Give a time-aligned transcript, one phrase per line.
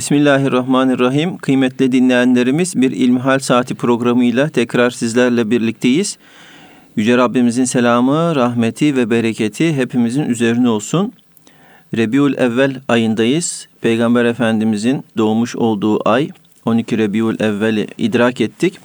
[0.00, 1.38] Bismillahirrahmanirrahim.
[1.38, 6.18] Kıymetli dinleyenlerimiz bir İlmihal Saati programıyla tekrar sizlerle birlikteyiz.
[6.96, 11.12] Yüce Rabbimizin selamı, rahmeti ve bereketi hepimizin üzerine olsun.
[11.96, 13.68] Rebiul Evvel ayındayız.
[13.80, 16.28] Peygamber Efendimizin doğmuş olduğu ay
[16.64, 18.78] 12 Rebiul Evvel'i idrak ettik.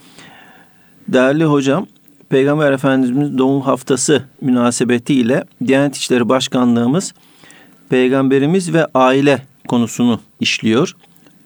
[1.07, 1.87] Değerli hocam,
[2.29, 7.13] Peygamber Efendimizin doğum haftası münasebetiyle Diyanet İşleri Başkanlığımız
[7.89, 10.95] Peygamberimiz ve aile konusunu işliyor.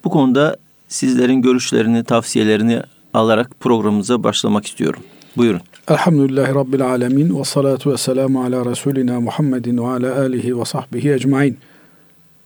[0.04, 0.56] Bu konuda
[0.88, 2.82] sizlerin görüşlerini, tavsiyelerini
[3.14, 5.02] alarak programımıza başlamak istiyorum.
[5.36, 5.60] Buyurun.
[5.88, 11.12] Elhamdülillahi Rabbil Alemin ve salatu ve selamu ala Resulina Muhammedin ve ala alihi ve sahbihi
[11.12, 11.58] ecmain.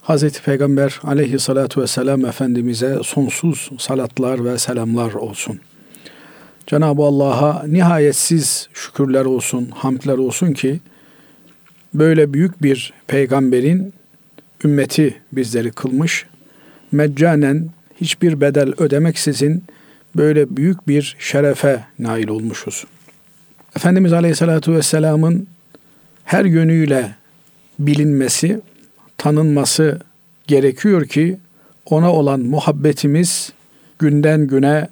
[0.02, 5.60] Hazreti Peygamber aleyhissalatu vesselam Efendimiz'e sonsuz salatlar ve selamlar olsun.
[6.66, 10.80] Cenab-ı Allah'a nihayetsiz şükürler olsun, hamdler olsun ki
[11.94, 13.92] böyle büyük bir peygamberin
[14.64, 16.26] ümmeti bizleri kılmış.
[16.94, 17.68] Meccanen
[18.00, 19.64] hiçbir bedel ödemeksizin
[20.16, 22.84] böyle büyük bir şerefe nail olmuşuz.
[23.76, 25.46] Efendimiz Aleyhisselatü Vesselam'ın
[26.24, 27.14] her yönüyle
[27.78, 28.60] bilinmesi,
[29.18, 30.00] tanınması
[30.46, 31.38] gerekiyor ki
[31.86, 33.52] ona olan muhabbetimiz
[33.98, 34.88] günden güne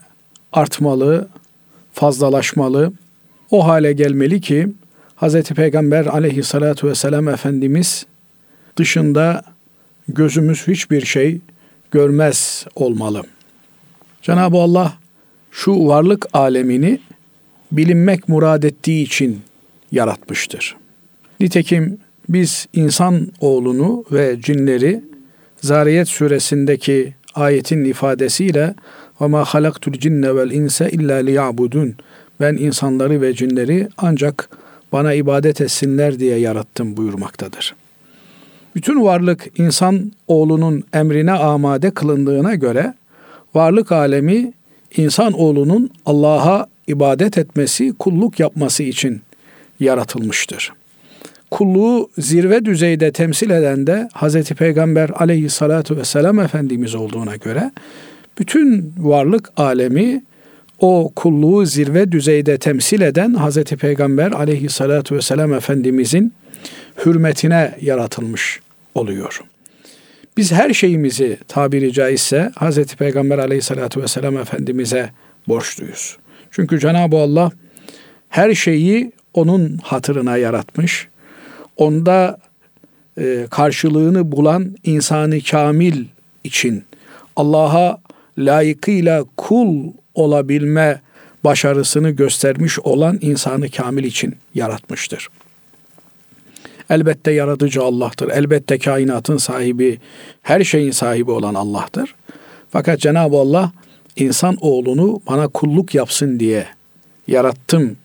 [0.53, 1.29] artmalı,
[1.93, 2.93] fazlalaşmalı.
[3.51, 4.69] O hale gelmeli ki
[5.17, 5.43] Hz.
[5.43, 8.07] Peygamber aleyhissalatu vesselam Efendimiz
[8.77, 9.45] dışında
[10.09, 11.41] gözümüz hiçbir şey
[11.93, 13.23] görmez olmalı.
[14.23, 14.99] Cenab-ı Allah
[15.51, 17.01] şu varlık alemini
[17.73, 19.41] bilinmek murad ettiği için
[19.93, 20.77] yaratmıştır.
[21.41, 21.99] Nitekim
[22.29, 25.03] biz insan oğlunu ve cinleri
[25.61, 28.75] Zariyet suresindeki ayetin ifadesiyle
[29.21, 31.95] ve ma halaktul cinne vel inse illa liyabudun.
[32.41, 34.49] Ben insanları ve cinleri ancak
[34.93, 37.75] bana ibadet etsinler diye yarattım buyurmaktadır.
[38.75, 42.95] Bütün varlık insan oğlunun emrine amade kılındığına göre
[43.55, 44.53] varlık alemi
[44.97, 49.21] insan oğlunun Allah'a ibadet etmesi, kulluk yapması için
[49.81, 50.73] yaratılmıştır.
[51.51, 54.51] Kulluğu zirve düzeyde temsil eden de Hz.
[54.51, 57.71] Peygamber aleyhissalatu vesselam Efendimiz olduğuna göre
[58.39, 60.23] bütün varlık alemi
[60.79, 63.65] o kulluğu zirve düzeyde temsil eden Hz.
[63.65, 66.33] Peygamber aleyhissalatu vesselam Efendimizin
[67.05, 68.61] hürmetine yaratılmış
[68.95, 69.41] oluyor.
[70.37, 72.85] Biz her şeyimizi tabiri caizse Hz.
[72.85, 75.11] Peygamber aleyhissalatu vesselam Efendimiz'e
[75.49, 76.17] borçluyuz.
[76.51, 77.51] Çünkü Cenab-ı Allah
[78.29, 81.09] her şeyi onun hatırına yaratmış.
[81.77, 82.39] Onda
[83.19, 86.05] e, karşılığını bulan insanı kamil
[86.45, 86.85] için
[87.37, 87.99] Allah'a
[88.39, 91.01] layıkıyla kul olabilme
[91.45, 95.29] başarısını göstermiş olan insanı kamil için yaratmıştır.
[96.93, 98.29] Elbette yaratıcı Allah'tır.
[98.29, 99.99] Elbette kainatın sahibi,
[100.43, 102.15] her şeyin sahibi olan Allah'tır.
[102.71, 103.73] Fakat Cenab-ı Allah
[104.17, 106.67] insan oğlunu bana kulluk yapsın diye
[107.27, 107.97] yarattım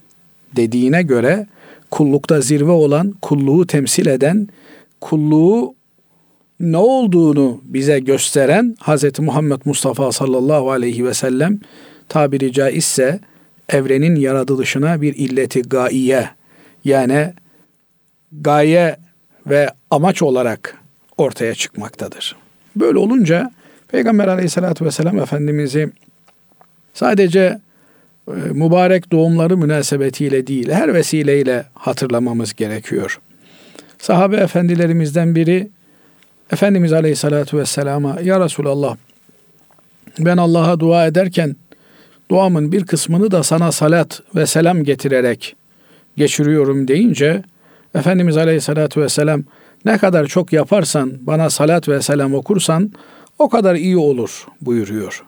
[0.55, 1.47] dediğine göre
[1.91, 4.47] kullukta zirve olan, kulluğu temsil eden,
[5.01, 5.75] kulluğu
[6.59, 9.19] ne olduğunu bize gösteren Hz.
[9.19, 11.59] Muhammed Mustafa sallallahu aleyhi ve sellem
[12.09, 13.19] tabiri caizse
[13.69, 16.29] evrenin yaratılışına bir illeti gaiye
[16.85, 17.33] yani
[18.31, 18.97] gaye
[19.47, 20.77] ve amaç olarak
[21.17, 22.35] ortaya çıkmaktadır.
[22.75, 23.51] Böyle olunca
[23.87, 25.91] Peygamber aleyhissalatü vesselam Efendimiz'i
[26.93, 27.59] sadece
[28.27, 33.19] e, mübarek doğumları münasebetiyle değil her vesileyle hatırlamamız gerekiyor.
[33.99, 35.69] Sahabe efendilerimizden biri
[36.51, 38.97] Efendimiz Aleyhisselatü Vesselam'a Ya Resulallah
[40.19, 41.55] ben Allah'a dua ederken
[42.31, 45.55] duamın bir kısmını da sana salat ve selam getirerek
[46.17, 47.43] geçiriyorum deyince
[47.97, 49.43] Efendimiz Aleyhisselatü Vesselam
[49.85, 52.91] ne kadar çok yaparsan bana salat ve selam okursan
[53.39, 55.23] o kadar iyi olur buyuruyor.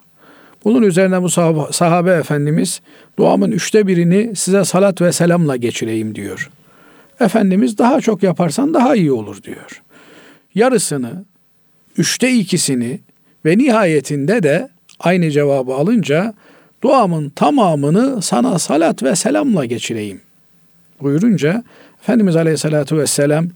[0.66, 2.81] Bunun üzerine bu sahabe, sahabe efendimiz
[3.19, 6.50] duamın üçte birini size salat ve selamla geçireyim diyor.
[7.19, 9.81] Efendimiz daha çok yaparsan daha iyi olur diyor
[10.56, 11.25] yarısını,
[11.97, 13.00] üçte ikisini
[13.46, 14.69] ve nihayetinde de
[15.00, 16.33] aynı cevabı alınca
[16.83, 20.21] duamın tamamını sana salat ve selamla geçireyim
[21.01, 21.63] buyurunca
[22.01, 23.48] Efendimiz Aleyhisselatü Vesselam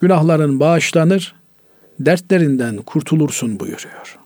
[0.00, 1.34] günahların bağışlanır,
[2.00, 4.18] dertlerinden kurtulursun buyuruyor.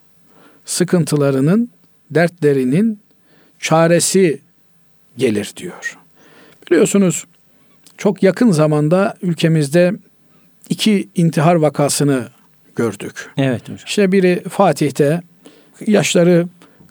[0.64, 1.70] Sıkıntılarının,
[2.10, 3.00] dertlerinin
[3.58, 4.40] çaresi
[5.16, 5.98] gelir diyor.
[6.66, 7.24] Biliyorsunuz
[7.98, 9.92] çok yakın zamanda ülkemizde
[10.68, 12.28] iki intihar vakasını
[12.76, 13.30] gördük.
[13.36, 13.78] Evet hocam.
[13.86, 15.22] İşte biri Fatih'te
[15.86, 16.46] yaşları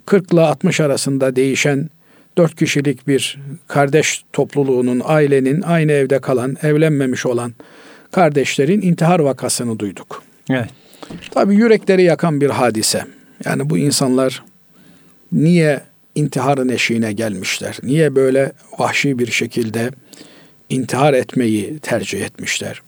[0.05, 1.89] 40 ile 60 arasında değişen
[2.39, 3.37] dört kişilik bir
[3.67, 7.53] kardeş topluluğunun, ailenin aynı evde kalan, evlenmemiş olan
[8.11, 10.23] kardeşlerin intihar vakasını duyduk.
[10.49, 10.69] Evet.
[11.31, 13.05] Tabi yürekleri yakan bir hadise.
[13.45, 14.43] Yani bu insanlar
[15.31, 15.81] niye
[16.15, 17.77] intiharın eşiğine gelmişler?
[17.83, 19.91] Niye böyle vahşi bir şekilde
[20.69, 22.81] intihar etmeyi tercih etmişler?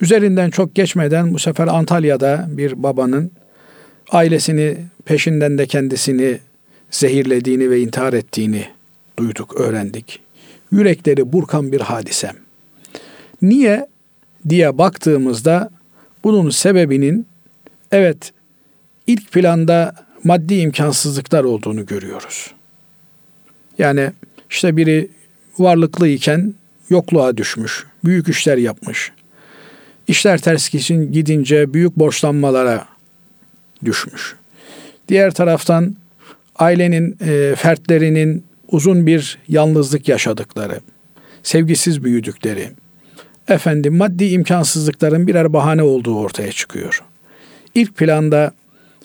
[0.00, 3.30] Üzerinden çok geçmeden bu sefer Antalya'da bir babanın
[4.10, 6.38] ailesini peşinden de kendisini
[6.90, 8.73] zehirlediğini ve intihar ettiğini
[9.18, 10.20] duyduk, öğrendik.
[10.72, 12.32] Yürekleri burkan bir hadise.
[13.42, 13.86] Niye
[14.48, 15.70] diye baktığımızda
[16.24, 17.26] bunun sebebinin
[17.92, 18.32] evet
[19.06, 19.94] ilk planda
[20.24, 22.54] maddi imkansızlıklar olduğunu görüyoruz.
[23.78, 24.12] Yani
[24.50, 25.08] işte biri
[25.58, 26.54] varlıklı iken
[26.90, 29.12] yokluğa düşmüş, büyük işler yapmış.
[30.08, 32.86] İşler ters gidince büyük borçlanmalara
[33.84, 34.36] düşmüş.
[35.08, 35.96] Diğer taraftan
[36.56, 40.80] ailenin e, fertlerinin uzun bir yalnızlık yaşadıkları,
[41.42, 42.70] sevgisiz büyüdükleri,
[43.48, 47.02] efendim maddi imkansızlıkların birer bahane olduğu ortaya çıkıyor.
[47.74, 48.52] İlk planda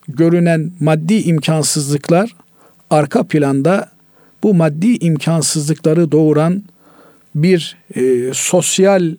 [0.08, 2.36] görünen maddi imkansızlıklar
[2.90, 3.90] arka planda
[4.44, 6.64] bu maddi imkansızlıkları doğuran
[7.36, 9.16] bir e, sosyal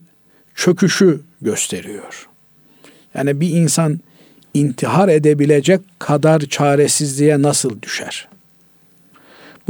[0.55, 2.29] çöküşü gösteriyor.
[3.15, 4.01] Yani bir insan
[4.55, 8.30] intihar edebilecek kadar çaresizliğe nasıl düşer?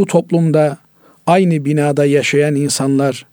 [0.01, 0.79] Bu toplumda
[1.27, 3.27] aynı binada yaşayan insanlar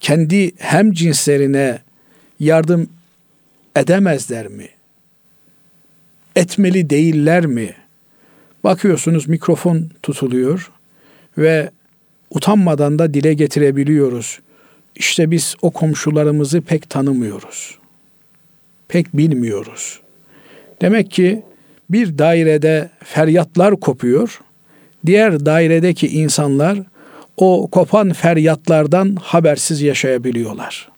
[0.00, 1.78] kendi hem cinslerine
[2.40, 2.90] yardım
[3.76, 4.68] edemezler mi?
[6.36, 7.74] Etmeli değiller mi?
[8.64, 10.70] Bakıyorsunuz mikrofon tutuluyor
[11.38, 11.70] ve
[12.30, 14.40] utanmadan da dile getirebiliyoruz.
[14.94, 17.78] İşte biz o komşularımızı pek tanımıyoruz.
[18.88, 20.00] Pek bilmiyoruz.
[20.80, 21.42] Demek ki
[21.90, 24.40] bir dairede feryatlar kopuyor.
[25.06, 26.78] Diğer dairedeki insanlar
[27.36, 30.88] o kopan feryatlardan habersiz yaşayabiliyorlar.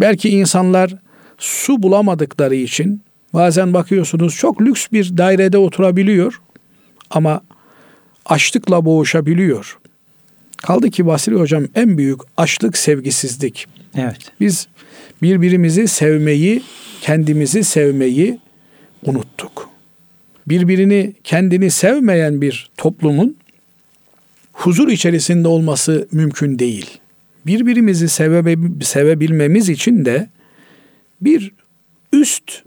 [0.00, 0.94] Belki insanlar
[1.38, 3.02] su bulamadıkları için
[3.34, 6.40] bazen bakıyorsunuz çok lüks bir dairede oturabiliyor
[7.10, 7.40] ama
[8.26, 9.78] açlıkla boğuşabiliyor.
[10.56, 13.66] Kaldı ki Basri Hocam en büyük açlık sevgisizlik.
[13.94, 14.16] Evet.
[14.40, 14.68] Biz
[15.22, 16.62] birbirimizi sevmeyi,
[17.00, 18.38] kendimizi sevmeyi
[19.06, 19.73] unuttuk.
[20.48, 23.36] Birbirini kendini sevmeyen bir toplumun
[24.52, 26.98] huzur içerisinde olması mümkün değil.
[27.46, 30.28] Birbirimizi seve, sevebilmemiz için de
[31.20, 31.52] bir
[32.12, 32.62] üst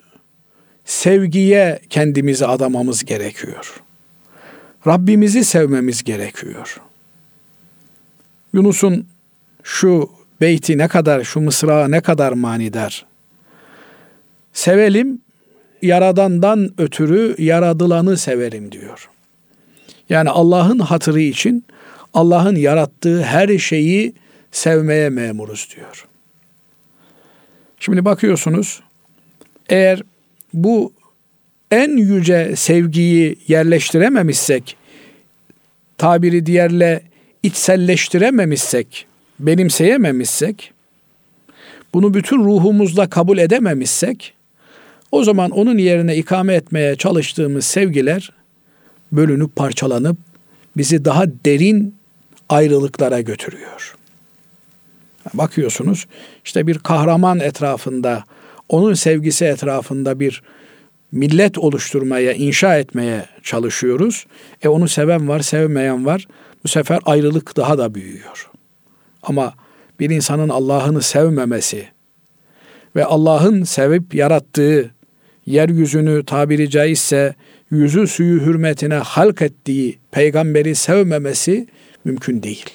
[0.86, 3.82] sevgiye kendimizi adamamız gerekiyor.
[4.88, 6.82] Rabbimizi sevmemiz gerekiyor.
[8.54, 9.08] Yunus'un
[9.64, 10.10] şu
[10.42, 13.06] beyti ne kadar, şu mısra ne kadar manidar.
[14.54, 15.22] Sevelim,
[15.82, 19.10] yaradandan ötürü yaradılanı severim diyor.
[20.10, 21.66] Yani Allah'ın hatırı için
[22.14, 24.14] Allah'ın yarattığı her şeyi
[24.52, 26.08] sevmeye memuruz diyor.
[27.80, 28.82] Şimdi bakıyorsunuz
[29.70, 30.02] eğer
[30.54, 30.94] bu
[31.72, 34.76] en yüce sevgiyi yerleştirememişsek,
[35.98, 37.02] tabiri diğerle
[37.44, 39.06] içselleştirememişsek,
[39.40, 40.74] benimseyememişsek,
[41.94, 44.34] bunu bütün ruhumuzla kabul edememişsek,
[45.12, 48.32] o zaman onun yerine ikame etmeye çalıştığımız sevgiler
[49.12, 50.18] bölünüp parçalanıp
[50.78, 51.96] bizi daha derin
[52.50, 53.96] ayrılıklara götürüyor.
[55.34, 56.06] Bakıyorsunuz
[56.46, 58.24] işte bir kahraman etrafında,
[58.70, 60.44] onun sevgisi etrafında bir
[61.12, 64.26] millet oluşturmaya, inşa etmeye çalışıyoruz.
[64.62, 66.28] E onu seven var, sevmeyen var.
[66.64, 68.50] Bu sefer ayrılık daha da büyüyor.
[69.24, 69.54] Ama
[70.00, 71.88] bir insanın Allah'ını sevmemesi
[72.96, 74.92] ve Allah'ın sevip yarattığı
[75.48, 77.36] yeryüzünü tabiri caizse
[77.72, 81.68] yüzü suyu hürmetine halk ettiği peygamberi sevmemesi
[82.06, 82.70] mümkün değil.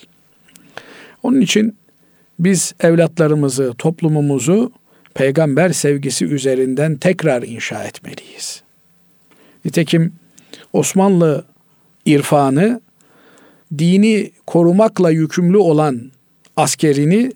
[1.22, 1.76] Onun için
[2.38, 4.72] biz evlatlarımızı, toplumumuzu
[5.14, 8.62] peygamber sevgisi üzerinden tekrar inşa etmeliyiz.
[9.64, 10.12] Nitekim
[10.72, 11.44] Osmanlı
[12.06, 12.80] irfanı
[13.78, 16.10] dini korumakla yükümlü olan
[16.56, 17.32] askerini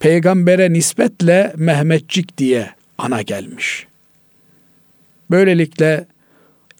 [0.00, 3.87] peygambere nispetle Mehmetçik diye ana gelmiş.
[5.30, 6.06] Böylelikle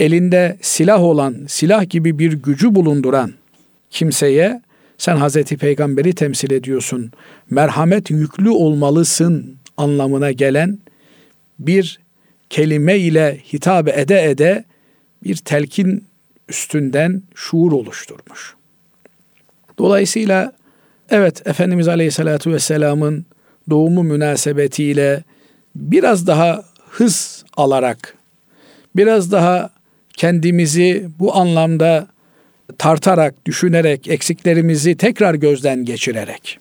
[0.01, 3.33] elinde silah olan, silah gibi bir gücü bulunduran
[3.91, 4.63] kimseye
[4.99, 7.13] sen Hazreti Peygamber'i temsil ediyorsun,
[7.51, 10.79] merhamet yüklü olmalısın anlamına gelen
[11.59, 12.01] bir
[12.51, 14.65] kelime ile hitap ede ede
[15.25, 16.05] bir telkin
[16.49, 18.55] üstünden şuur oluşturmuş.
[19.79, 20.53] Dolayısıyla
[21.11, 23.27] evet Efendimiz Aleyhisselatü Vesselam'ın
[23.71, 25.25] doğumu münasebetiyle
[25.77, 28.18] biraz daha hız alarak,
[28.97, 29.71] biraz daha
[30.13, 32.07] kendimizi bu anlamda
[32.79, 36.59] tartarak, düşünerek, eksiklerimizi tekrar gözden geçirerek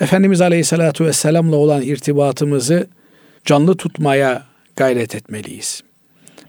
[0.00, 2.86] Efendimiz Aleyhisselatü Vesselam'la olan irtibatımızı
[3.44, 4.42] canlı tutmaya
[4.76, 5.82] gayret etmeliyiz.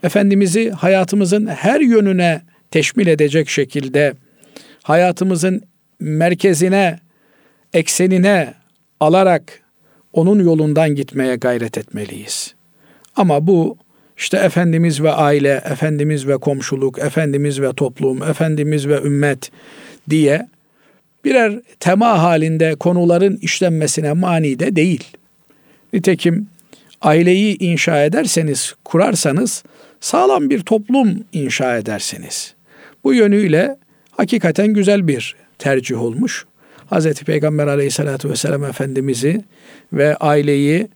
[0.03, 4.13] Efendimiz'i hayatımızın her yönüne teşmil edecek şekilde
[4.83, 5.61] hayatımızın
[5.99, 6.99] merkezine,
[7.73, 8.53] eksenine
[8.99, 9.61] alarak
[10.13, 12.55] onun yolundan gitmeye gayret etmeliyiz.
[13.15, 13.77] Ama bu
[14.19, 19.51] işte Efendimiz ve aile, Efendimiz ve komşuluk, Efendimiz ve toplum, Efendimiz ve ümmet
[20.09, 20.47] diye
[21.25, 25.03] birer tema halinde konuların işlenmesine mani de değil.
[25.93, 26.47] Nitekim
[27.01, 29.63] aileyi inşa ederseniz, kurarsanız
[29.99, 32.53] sağlam bir toplum inşa edersiniz.
[33.03, 33.77] Bu yönüyle
[34.11, 36.45] hakikaten güzel bir tercih olmuş.
[36.91, 37.13] Hz.
[37.13, 39.43] Peygamber aleyhissalatü vesselam Efendimiz'i
[39.93, 40.87] ve aileyi,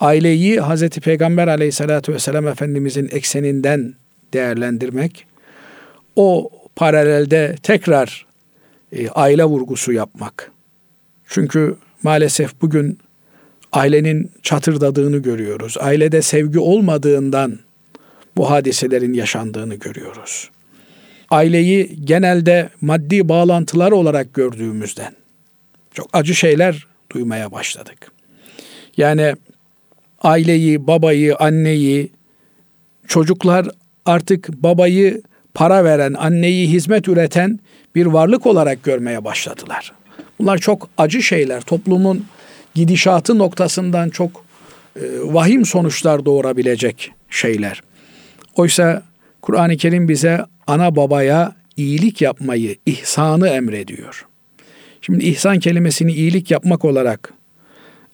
[0.00, 0.88] aileyi Hz.
[0.88, 3.94] Peygamber aleyhissalatü vesselam Efendimiz'in ekseninden
[4.32, 5.26] değerlendirmek,
[6.16, 8.26] o paralelde tekrar
[8.92, 10.52] e, aile vurgusu yapmak.
[11.26, 12.98] Çünkü maalesef bugün
[13.72, 15.76] ailenin çatırdadığını görüyoruz.
[15.80, 17.58] Ailede sevgi olmadığından
[18.36, 20.50] bu hadiselerin yaşandığını görüyoruz.
[21.30, 25.12] Aileyi genelde maddi bağlantılar olarak gördüğümüzden
[25.94, 28.12] çok acı şeyler duymaya başladık.
[28.96, 29.34] Yani
[30.20, 32.10] aileyi, babayı, anneyi,
[33.06, 33.68] çocuklar
[34.06, 35.22] artık babayı
[35.54, 37.60] para veren, anneyi hizmet üreten
[37.94, 39.92] bir varlık olarak görmeye başladılar.
[40.38, 41.60] Bunlar çok acı şeyler.
[41.60, 42.24] Toplumun
[42.74, 44.44] gidişatı noktasından çok
[44.96, 47.82] e, vahim sonuçlar doğurabilecek şeyler.
[48.56, 49.02] Oysa
[49.42, 54.26] Kur'an-ı Kerim bize ana babaya iyilik yapmayı, ihsanı emrediyor.
[55.00, 57.32] Şimdi ihsan kelimesini iyilik yapmak olarak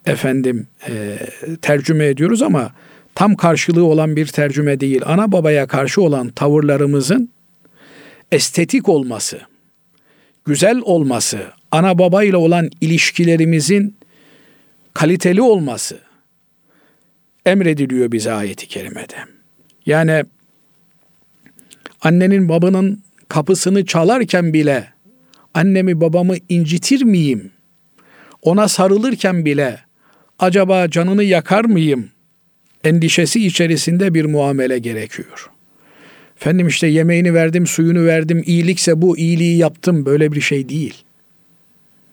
[0.07, 1.19] efendim e,
[1.63, 2.73] tercüme ediyoruz ama
[3.15, 5.03] tam karşılığı olan bir tercüme değil.
[5.05, 7.31] Ana babaya karşı olan tavırlarımızın
[8.33, 9.41] estetik olması,
[10.45, 11.39] güzel olması,
[11.71, 13.97] ana baba ile olan ilişkilerimizin
[14.95, 15.99] kaliteli olması
[17.47, 19.17] emrediliyor bize ayeti kerimede.
[19.87, 20.25] Yani
[22.03, 24.93] annenin babanın kapısını çalarken bile
[25.55, 27.51] annemi babamı incitir miyim?
[28.43, 29.86] Ona sarılırken bile
[30.39, 32.11] acaba canını yakar mıyım?
[32.85, 35.51] Endişesi içerisinde bir muamele gerekiyor.
[36.41, 40.95] Efendim işte yemeğini verdim, suyunu verdim, iyilikse bu iyiliği yaptım böyle bir şey değil.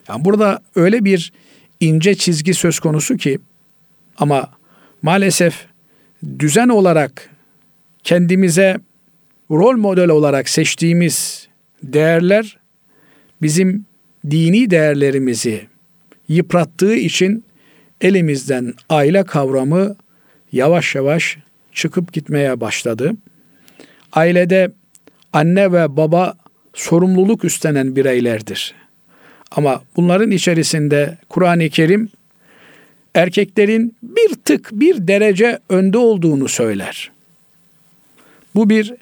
[0.08, 1.34] Yani burada öyle bir
[1.80, 3.40] ince çizgi söz konusu ki
[4.18, 4.50] ama
[5.02, 5.66] maalesef
[6.40, 7.30] düzen olarak
[8.04, 8.78] kendimize
[9.52, 11.48] rol model olarak seçtiğimiz
[11.84, 12.58] değerler
[13.42, 13.86] bizim
[14.32, 15.68] dini değerlerimizi
[16.30, 17.44] yıprattığı için
[18.04, 19.96] elimizden aile kavramı
[20.52, 21.38] yavaş yavaş
[21.74, 23.12] çıkıp gitmeye başladı.
[24.14, 24.72] Ailede
[25.34, 26.34] anne ve baba
[26.74, 28.76] sorumluluk üstlenen bireylerdir.
[29.52, 32.10] Ama bunların içerisinde Kur'an-ı Kerim
[33.16, 37.12] erkeklerin bir tık bir derece önde olduğunu söyler.
[38.56, 38.94] Bu bir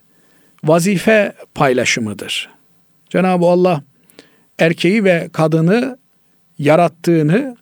[0.64, 2.50] vazife paylaşımıdır.
[3.10, 3.84] Cenab-ı Allah
[4.60, 5.98] erkeği ve kadını
[6.60, 7.58] yarattığını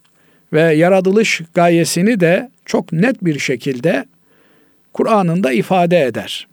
[0.54, 4.06] ve yaratılış gayesini de çok net bir şekilde
[4.94, 6.48] Kur'an'ında ifade eder.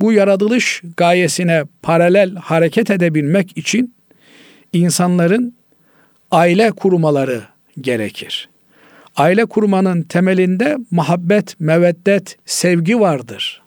[0.00, 3.94] Bu yaratılış gayesine paralel hareket edebilmek için
[4.72, 5.54] insanların
[6.30, 7.42] aile kurmaları
[7.80, 8.48] gerekir.
[9.16, 13.62] Aile kurmanın temelinde muhabbet, meveddet, sevgi vardır.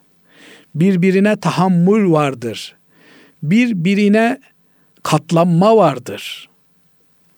[0.76, 2.76] Birbirine tahammül vardır.
[3.44, 4.40] Birbirine
[5.04, 6.50] katlanma vardır.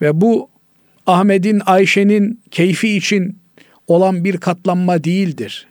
[0.02, 0.50] Ve bu
[1.10, 3.40] Ahmet'in, Ayşe'nin keyfi için
[3.88, 5.68] olan bir katlanma değildir.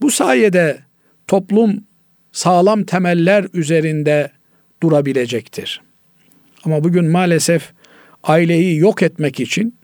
[0.00, 0.78] Bu sayede
[1.26, 1.84] toplum
[2.32, 4.30] sağlam temeller üzerinde
[4.82, 5.80] durabilecektir.
[6.64, 7.72] Ama bugün maalesef
[8.22, 9.74] aileyi yok etmek için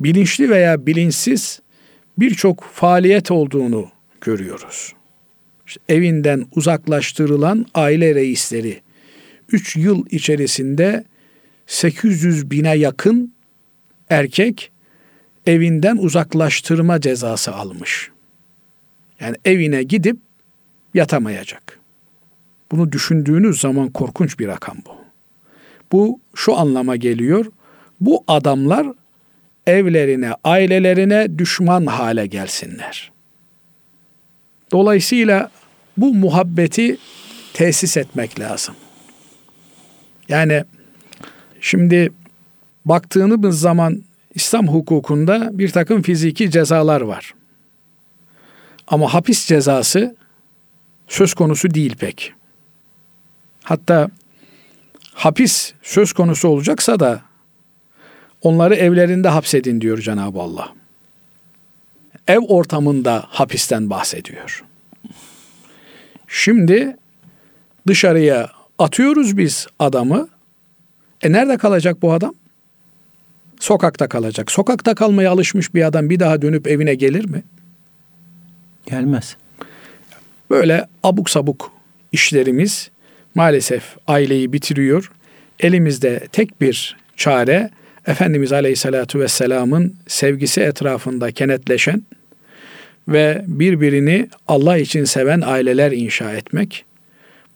[0.00, 1.60] bilinçli veya bilinçsiz
[2.18, 3.88] birçok faaliyet olduğunu
[4.20, 4.92] görüyoruz.
[5.66, 8.80] İşte evinden uzaklaştırılan aile reisleri
[9.52, 11.04] 3 yıl içerisinde
[11.66, 13.39] 800 bine yakın
[14.10, 14.72] erkek
[15.46, 18.10] evinden uzaklaştırma cezası almış.
[19.20, 20.16] Yani evine gidip
[20.94, 21.78] yatamayacak.
[22.70, 24.92] Bunu düşündüğünüz zaman korkunç bir rakam bu.
[25.92, 27.46] Bu şu anlama geliyor.
[28.00, 28.86] Bu adamlar
[29.66, 33.12] evlerine, ailelerine düşman hale gelsinler.
[34.72, 35.50] Dolayısıyla
[35.96, 36.96] bu muhabbeti
[37.52, 38.74] tesis etmek lazım.
[40.28, 40.64] Yani
[41.60, 42.12] şimdi
[42.84, 44.02] baktığımız zaman
[44.34, 47.34] İslam hukukunda bir takım fiziki cezalar var.
[48.86, 50.16] Ama hapis cezası
[51.08, 52.32] söz konusu değil pek.
[53.64, 54.10] Hatta
[55.14, 57.22] hapis söz konusu olacaksa da
[58.42, 60.74] onları evlerinde hapsedin diyor Cenab-ı Allah.
[62.28, 64.64] Ev ortamında hapisten bahsediyor.
[66.28, 66.96] Şimdi
[67.86, 70.28] dışarıya atıyoruz biz adamı.
[71.22, 72.34] E nerede kalacak bu adam?
[73.60, 74.50] Sokakta kalacak.
[74.50, 77.42] Sokakta kalmaya alışmış bir adam bir daha dönüp evine gelir mi?
[78.86, 79.36] Gelmez.
[80.50, 81.72] Böyle abuk sabuk
[82.12, 82.90] işlerimiz
[83.34, 85.12] maalesef aileyi bitiriyor.
[85.60, 87.70] Elimizde tek bir çare
[88.06, 92.02] Efendimiz Aleyhisselatü Vesselam'ın sevgisi etrafında kenetleşen
[93.08, 96.84] ve birbirini Allah için seven aileler inşa etmek.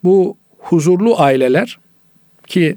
[0.05, 1.79] Bu huzurlu aileler
[2.47, 2.77] ki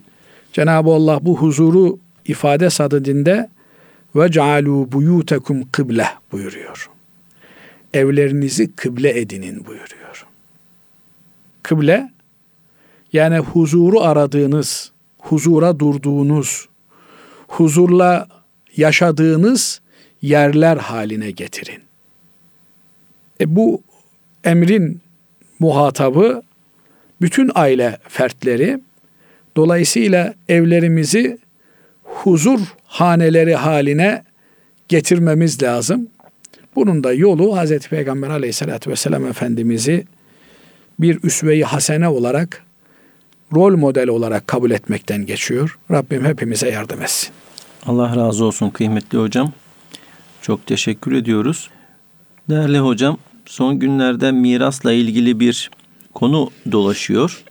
[0.54, 3.50] Cenab-ı Allah bu huzuru ifade sadedinde
[4.16, 6.90] ve cealu buyutekum kıble buyuruyor.
[7.94, 10.26] Evlerinizi kıble edinin buyuruyor.
[11.64, 12.12] Kıble
[13.14, 16.68] yani huzuru aradığınız, huzura durduğunuz,
[17.48, 18.28] huzurla
[18.78, 19.82] yaşadığınız
[20.22, 21.84] yerler haline getirin.
[23.42, 23.82] E bu
[24.44, 25.02] emrin
[25.60, 26.44] muhatabı
[27.22, 28.80] bütün aile fertleri
[29.56, 31.38] dolayısıyla evlerimizi
[32.24, 34.24] huzur haneleri haline
[34.88, 36.08] getirmemiz lazım.
[36.76, 37.80] Bunun da yolu Hz.
[37.80, 40.06] Peygamber aleyhissalatü vesselam Efendimiz'i
[41.00, 42.64] bir üsve-i hasene olarak
[43.54, 45.80] rol model olarak kabul etmekten geçiyor.
[45.92, 47.30] Rabbim hepimize yardım etsin.
[47.86, 49.54] Allah razı olsun kıymetli hocam.
[50.42, 51.70] Çok teşekkür ediyoruz.
[52.50, 55.72] Değerli hocam, son günlerde mirasla ilgili bir
[56.14, 57.44] konu dolaşıyor.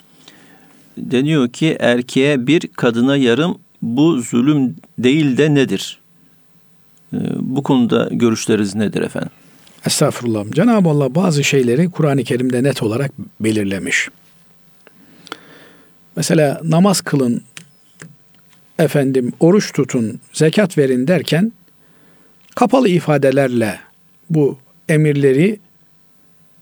[0.99, 5.99] Deniyor ki erkeğe bir kadına yarım bu zulüm değil de nedir?
[7.13, 9.31] Ee, bu konuda görüşleriniz nedir efendim?
[9.87, 10.45] Estağfurullah.
[10.51, 14.09] Cenab-ı Allah bazı şeyleri Kur'an-ı Kerim'de net olarak belirlemiş.
[16.17, 17.43] Mesela namaz kılın,
[18.79, 21.53] efendim oruç tutun, zekat verin derken
[22.55, 23.81] kapalı ifadelerle
[24.31, 25.61] bu emirleri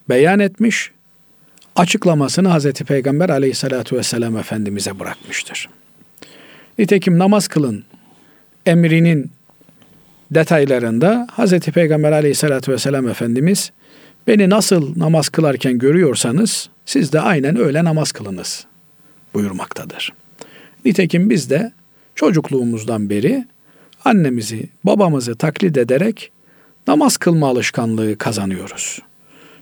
[0.08, 0.90] beyan etmiş,
[1.76, 5.68] açıklamasını Hazreti Peygamber aleyhissalatü vesselam Efendimiz'e bırakmıştır.
[6.78, 7.84] Nitekim namaz kılın
[8.66, 9.30] emrinin
[10.30, 13.72] detaylarında Hazreti Peygamber aleyhissalatü vesselam Efendimiz
[14.26, 18.66] beni nasıl namaz kılarken görüyorsanız siz de aynen öyle namaz kılınız
[19.34, 20.12] buyurmaktadır.
[20.84, 21.72] Nitekim biz de
[22.14, 23.44] çocukluğumuzdan beri
[24.04, 26.30] annemizi, babamızı taklit ederek
[26.86, 28.98] namaz kılma alışkanlığı kazanıyoruz.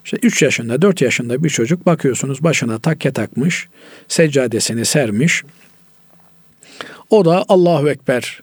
[0.05, 3.69] İşte 3 yaşında, 4 yaşında bir çocuk bakıyorsunuz başına takke takmış,
[4.09, 5.45] seccadesini sermiş.
[7.13, 8.41] O da Allahu Ekber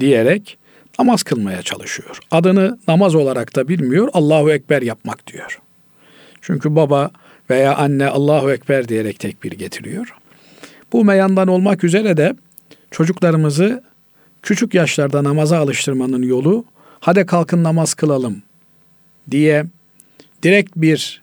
[0.00, 0.58] diyerek
[0.98, 2.18] namaz kılmaya çalışıyor.
[2.30, 5.60] Adını namaz olarak da bilmiyor, Allahu Ekber yapmak diyor.
[6.40, 7.10] Çünkü baba
[7.50, 10.14] veya anne Allahu Ekber diyerek tekbir getiriyor.
[10.92, 12.36] Bu meyandan olmak üzere de
[12.90, 13.82] çocuklarımızı
[14.42, 16.64] küçük yaşlarda namaza alıştırmanın yolu
[17.00, 18.42] hadi kalkın namaz kılalım
[19.30, 19.64] diye
[20.42, 21.22] direkt bir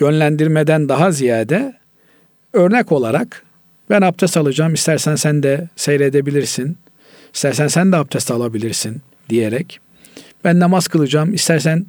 [0.00, 1.76] yönlendirmeden daha ziyade
[2.52, 3.47] örnek olarak
[3.90, 6.76] ben abdest alacağım istersen sen de seyredebilirsin.
[7.34, 9.80] İstersen sen de abdest alabilirsin diyerek
[10.44, 11.86] ben namaz kılacağım istersen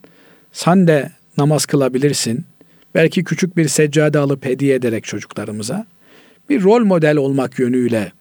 [0.52, 2.46] sen de namaz kılabilirsin.
[2.96, 5.86] Belki küçük bir seccade alıp hediye ederek çocuklarımıza
[6.50, 8.12] bir rol model olmak yönüyle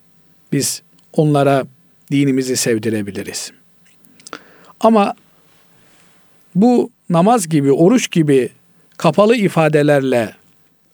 [0.53, 1.65] biz onlara
[2.11, 3.53] dinimizi sevdirebiliriz.
[4.81, 5.15] Ama
[6.55, 8.49] bu namaz gibi, oruç gibi
[8.97, 10.35] kapalı ifadelerle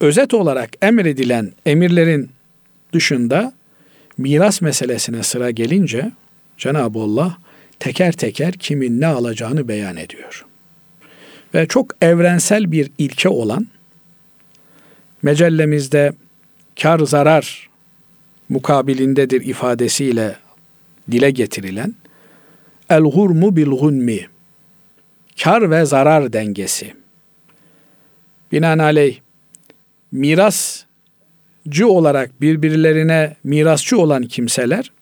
[0.01, 2.31] özet olarak emredilen emirlerin
[2.95, 3.53] dışında
[4.19, 6.13] miras meselesine sıra gelince
[6.59, 7.37] Cenab-ı Allah
[7.79, 10.47] teker teker kimin ne alacağını beyan ediyor.
[11.55, 13.67] Ve çok evrensel bir ilke olan
[15.23, 16.13] mecellemizde
[16.83, 17.71] kar zarar
[18.49, 20.37] mukabilindedir ifadesiyle
[21.11, 21.95] dile getirilen
[22.91, 24.27] el hurmu bil gunmi
[25.43, 26.95] kar ve zarar dengesi.
[28.53, 29.19] Binaenaleyh
[31.65, 34.93] mirascı olarak birbirlerine mirasçı olan kimseler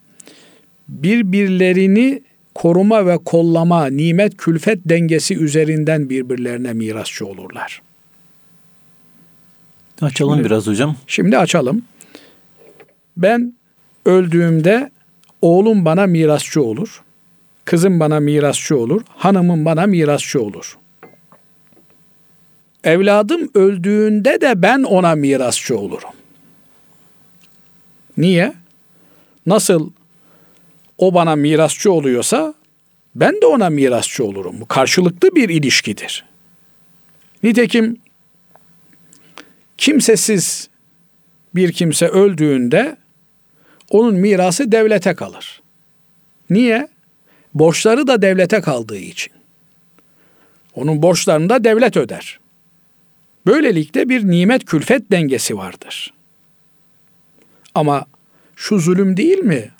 [0.88, 2.22] birbirlerini
[2.54, 7.82] koruma ve kollama, nimet külfet dengesi üzerinden birbirlerine mirasçı olurlar.
[10.02, 10.96] Açalım şimdi, biraz hocam.
[11.06, 11.82] Şimdi açalım.
[13.16, 13.54] Ben
[14.06, 14.90] öldüğümde
[15.42, 17.02] oğlum bana mirasçı olur.
[17.64, 19.02] Kızım bana mirasçı olur.
[19.08, 20.78] Hanımım bana mirasçı olur.
[22.84, 26.21] Evladım öldüğünde de ben ona mirasçı olurum.
[28.22, 28.52] Niye?
[29.46, 29.90] Nasıl
[30.98, 32.54] o bana mirasçı oluyorsa
[33.14, 34.60] ben de ona mirasçı olurum.
[34.60, 36.24] Bu karşılıklı bir ilişkidir.
[37.42, 37.96] Nitekim
[39.78, 40.68] kimsesiz
[41.54, 42.96] bir kimse öldüğünde
[43.90, 45.62] onun mirası devlete kalır.
[46.50, 46.88] Niye?
[47.54, 49.32] Borçları da devlete kaldığı için.
[50.74, 52.40] Onun borçlarını da devlet öder.
[53.46, 56.14] Böylelikle bir nimet külfet dengesi vardır.
[57.74, 58.06] Ama
[58.56, 59.70] şu zulüm değil mi?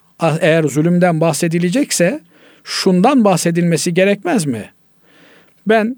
[0.40, 2.20] Eğer zulümden bahsedilecekse
[2.64, 4.72] şundan bahsedilmesi gerekmez mi?
[5.66, 5.96] Ben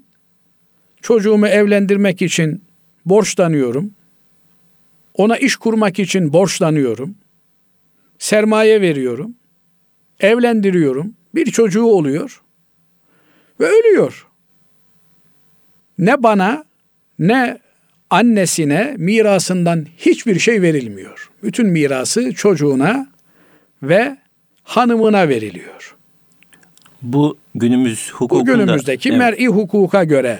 [1.01, 2.63] çocuğumu evlendirmek için
[3.05, 3.91] borçlanıyorum.
[5.13, 7.15] Ona iş kurmak için borçlanıyorum.
[8.19, 9.35] Sermaye veriyorum.
[10.19, 11.13] Evlendiriyorum.
[11.35, 12.41] Bir çocuğu oluyor.
[13.59, 14.27] Ve ölüyor.
[15.97, 16.65] Ne bana
[17.19, 17.59] ne
[18.09, 21.31] annesine mirasından hiçbir şey verilmiyor.
[21.45, 23.07] Bütün mirası çocuğuna
[23.83, 24.17] ve
[24.63, 25.95] hanımına veriliyor.
[27.01, 28.41] Bu günümüz hukukunda.
[28.41, 29.19] Bu günümüzdeki evet.
[29.19, 30.39] mer'i hukuka göre.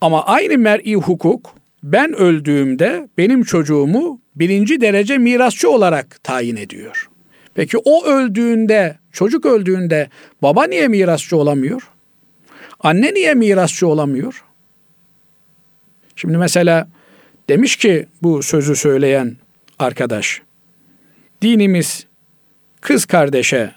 [0.00, 7.08] Ama aynı mer'i hukuk ben öldüğümde benim çocuğumu birinci derece mirasçı olarak tayin ediyor.
[7.54, 10.08] Peki o öldüğünde, çocuk öldüğünde
[10.42, 11.90] baba niye mirasçı olamıyor?
[12.80, 14.44] Anne niye mirasçı olamıyor?
[16.16, 16.88] Şimdi mesela
[17.48, 19.36] demiş ki bu sözü söyleyen
[19.78, 20.42] arkadaş,
[21.42, 22.06] dinimiz
[22.80, 23.74] kız kardeşe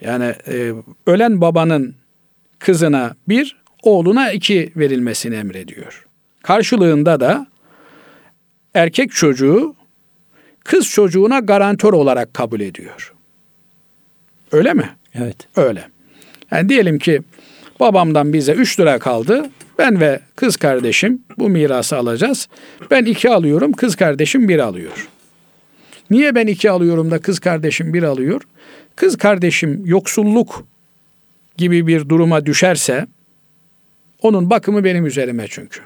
[0.00, 0.72] yani e,
[1.06, 1.94] ölen babanın
[2.58, 6.06] kızına bir, oğluna iki verilmesini emrediyor.
[6.42, 7.46] Karşılığında da
[8.74, 9.74] erkek çocuğu
[10.64, 13.14] kız çocuğuna garantör olarak kabul ediyor.
[14.52, 14.90] Öyle mi?
[15.14, 15.36] Evet.
[15.56, 15.88] Öyle.
[16.50, 17.22] Yani diyelim ki
[17.80, 19.50] babamdan bize 3 lira kaldı.
[19.78, 22.48] Ben ve kız kardeşim bu mirası alacağız.
[22.90, 25.08] Ben iki alıyorum, kız kardeşim bir alıyor.
[26.12, 28.42] Niye ben iki alıyorum da kız kardeşim bir alıyor?
[28.96, 30.66] Kız kardeşim yoksulluk
[31.56, 33.06] gibi bir duruma düşerse
[34.22, 35.80] onun bakımı benim üzerime çünkü.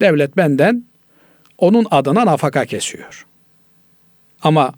[0.00, 0.84] Devlet benden
[1.58, 3.26] onun adına nafaka kesiyor.
[4.42, 4.74] Ama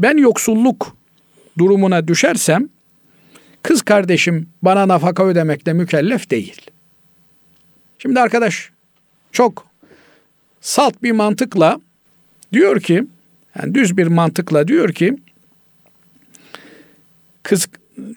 [0.00, 0.96] ben yoksulluk
[1.58, 2.68] durumuna düşersem
[3.62, 6.70] kız kardeşim bana nafaka ödemekle mükellef değil.
[7.98, 8.70] Şimdi arkadaş
[9.32, 9.66] çok
[10.60, 11.80] salt bir mantıkla
[12.52, 13.06] diyor ki
[13.58, 15.16] yani düz bir mantıkla diyor ki
[17.42, 17.68] kız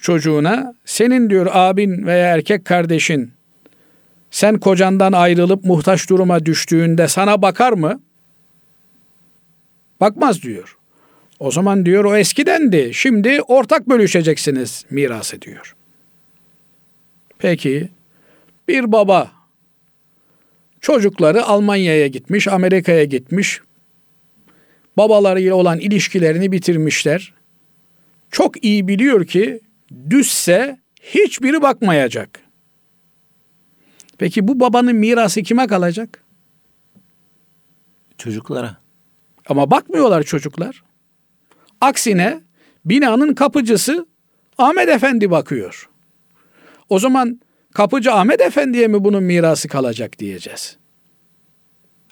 [0.01, 3.31] çocuğuna senin diyor abin veya erkek kardeşin
[4.31, 8.01] sen kocandan ayrılıp muhtaç duruma düştüğünde sana bakar mı?
[10.01, 10.77] Bakmaz diyor.
[11.39, 12.91] O zaman diyor o eskidendi.
[12.93, 15.75] Şimdi ortak bölüşeceksiniz mirası diyor.
[17.39, 17.89] Peki
[18.67, 19.31] bir baba
[20.81, 23.61] çocukları Almanya'ya gitmiş, Amerika'ya gitmiş.
[24.97, 27.33] Babalarıyla olan ilişkilerini bitirmişler.
[28.31, 29.61] Çok iyi biliyor ki
[30.09, 32.39] düşse hiçbiri bakmayacak.
[34.17, 36.23] Peki bu babanın mirası kime kalacak?
[38.17, 38.77] Çocuklara.
[39.49, 40.83] Ama bakmıyorlar çocuklar.
[41.81, 42.41] Aksine
[42.85, 44.05] binanın kapıcısı
[44.57, 45.89] Ahmet Efendi bakıyor.
[46.89, 47.39] O zaman
[47.73, 50.77] kapıcı Ahmet Efendi'ye mi bunun mirası kalacak diyeceğiz.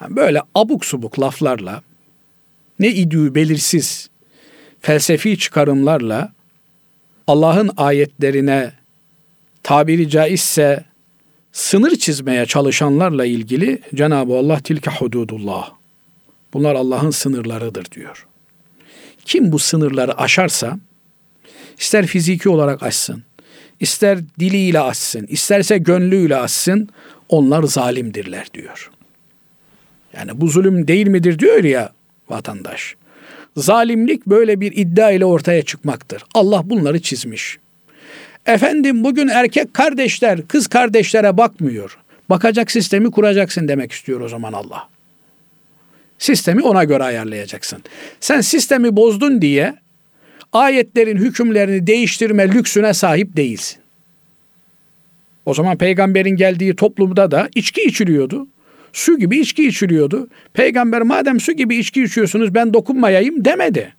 [0.02, 1.82] Yani böyle abuk subuk laflarla
[2.80, 4.10] ne idüğü belirsiz
[4.80, 6.34] felsefi çıkarımlarla
[7.28, 8.72] Allah'ın ayetlerine
[9.64, 10.84] tabiri caizse
[11.52, 15.72] sınır çizmeye çalışanlarla ilgili Cenab-ı Allah tilke hududullah.
[16.54, 18.28] Bunlar Allah'ın sınırlarıdır diyor.
[19.26, 20.80] Kim bu sınırları aşarsa
[21.80, 23.24] ister fiziki olarak aşsın,
[23.80, 26.90] ister diliyle aşsın, isterse gönlüyle aşsın
[27.30, 28.92] onlar zalimdirler diyor.
[30.14, 31.94] Yani bu zulüm değil midir diyor ya
[32.34, 32.96] vatandaş.
[33.58, 36.24] Zalimlik böyle bir iddia ile ortaya çıkmaktır.
[36.34, 37.58] Allah bunları çizmiş.
[38.46, 41.98] Efendim bugün erkek kardeşler kız kardeşlere bakmıyor.
[42.30, 44.90] Bakacak sistemi kuracaksın demek istiyor o zaman Allah.
[46.20, 47.84] Sistemi ona göre ayarlayacaksın.
[48.20, 49.76] Sen sistemi bozdun diye
[50.54, 53.80] ayetlerin hükümlerini değiştirme lüksüne sahip değilsin.
[55.46, 58.48] O zaman peygamberin geldiği toplumda da içki içiliyordu.
[58.94, 60.28] Su gibi içki içiliyordu.
[60.54, 63.94] Peygamber madem su gibi içki içiyorsunuz ben dokunmayayım demedi.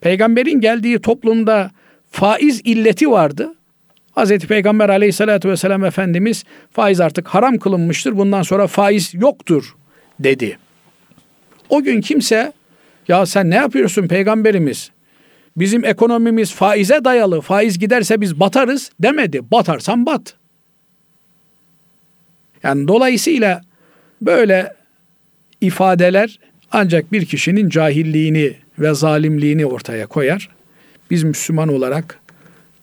[0.00, 1.70] Peygamberin geldiği toplumda
[2.10, 3.54] faiz illeti vardı.
[4.12, 8.16] Hazreti Peygamber aleyhissalatü vesselam Efendimiz faiz artık haram kılınmıştır.
[8.16, 9.76] Bundan sonra faiz yoktur
[10.20, 10.58] dedi.
[11.68, 12.52] O gün kimse
[13.08, 14.90] ya sen ne yapıyorsun peygamberimiz?
[15.56, 17.40] Bizim ekonomimiz faize dayalı.
[17.40, 19.50] Faiz giderse biz batarız demedi.
[19.50, 20.36] Batarsan bat.
[22.64, 23.60] Yani dolayısıyla
[24.22, 24.74] böyle
[25.60, 26.38] ifadeler
[26.72, 30.48] ancak bir kişinin cahilliğini ve zalimliğini ortaya koyar.
[31.10, 32.20] Biz Müslüman olarak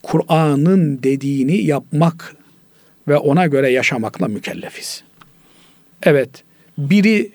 [0.04, 2.36] Kur'an'ın dediğini yapmak
[3.08, 5.04] ve ona göre yaşamakla mükellefiz.
[6.04, 6.30] Evet,
[6.78, 7.32] biri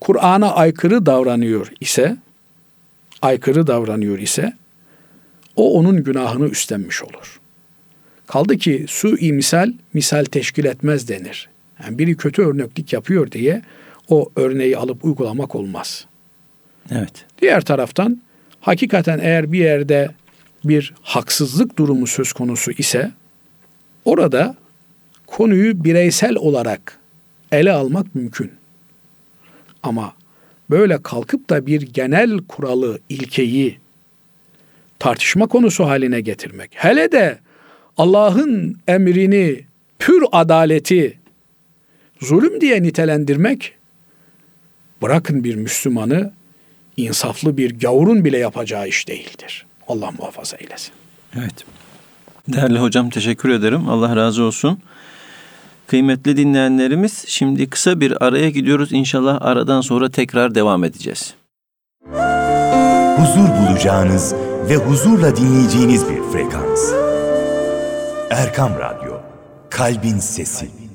[0.00, 2.16] Kur'an'a aykırı davranıyor ise,
[3.22, 4.52] aykırı davranıyor ise,
[5.56, 7.40] o onun günahını üstlenmiş olur.
[8.26, 11.48] Kaldı ki su misal, misal teşkil etmez denir.
[11.84, 13.62] Yani biri kötü örneklik yapıyor diye
[14.08, 16.06] o örneği alıp uygulamak olmaz.
[16.90, 17.24] Evet.
[17.40, 18.22] Diğer taraftan
[18.60, 20.10] hakikaten eğer bir yerde
[20.64, 23.12] bir haksızlık durumu söz konusu ise
[24.04, 24.56] orada
[25.26, 26.98] konuyu bireysel olarak
[27.52, 28.52] ele almak mümkün.
[29.82, 30.12] Ama
[30.70, 33.78] böyle kalkıp da bir genel kuralı, ilkeyi
[34.98, 36.70] tartışma konusu haline getirmek.
[36.74, 37.38] Hele de
[37.96, 39.64] Allah'ın emrini,
[39.98, 41.18] pür adaleti
[42.26, 43.74] zulüm diye nitelendirmek
[45.02, 46.32] bırakın bir Müslümanı
[46.96, 49.66] insaflı bir gavurun bile yapacağı iş değildir.
[49.88, 50.92] Allah muhafaza eylesin.
[51.38, 51.64] Evet.
[52.48, 53.88] Değerli hocam teşekkür ederim.
[53.88, 54.78] Allah razı olsun.
[55.86, 58.92] Kıymetli dinleyenlerimiz şimdi kısa bir araya gidiyoruz.
[58.92, 61.34] İnşallah aradan sonra tekrar devam edeceğiz.
[63.16, 64.34] Huzur bulacağınız
[64.68, 66.92] ve huzurla dinleyeceğiniz bir frekans.
[68.30, 69.20] Erkam Radyo,
[69.70, 70.85] Kalbin Sesi.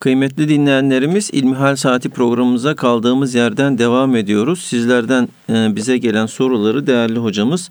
[0.00, 4.60] Kıymetli dinleyenlerimiz İlmihal Saati programımıza kaldığımız yerden devam ediyoruz.
[4.60, 7.70] Sizlerden e, bize gelen soruları değerli hocamız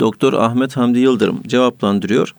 [0.00, 2.34] Doktor Ahmet Hamdi Yıldırım cevaplandırıyor.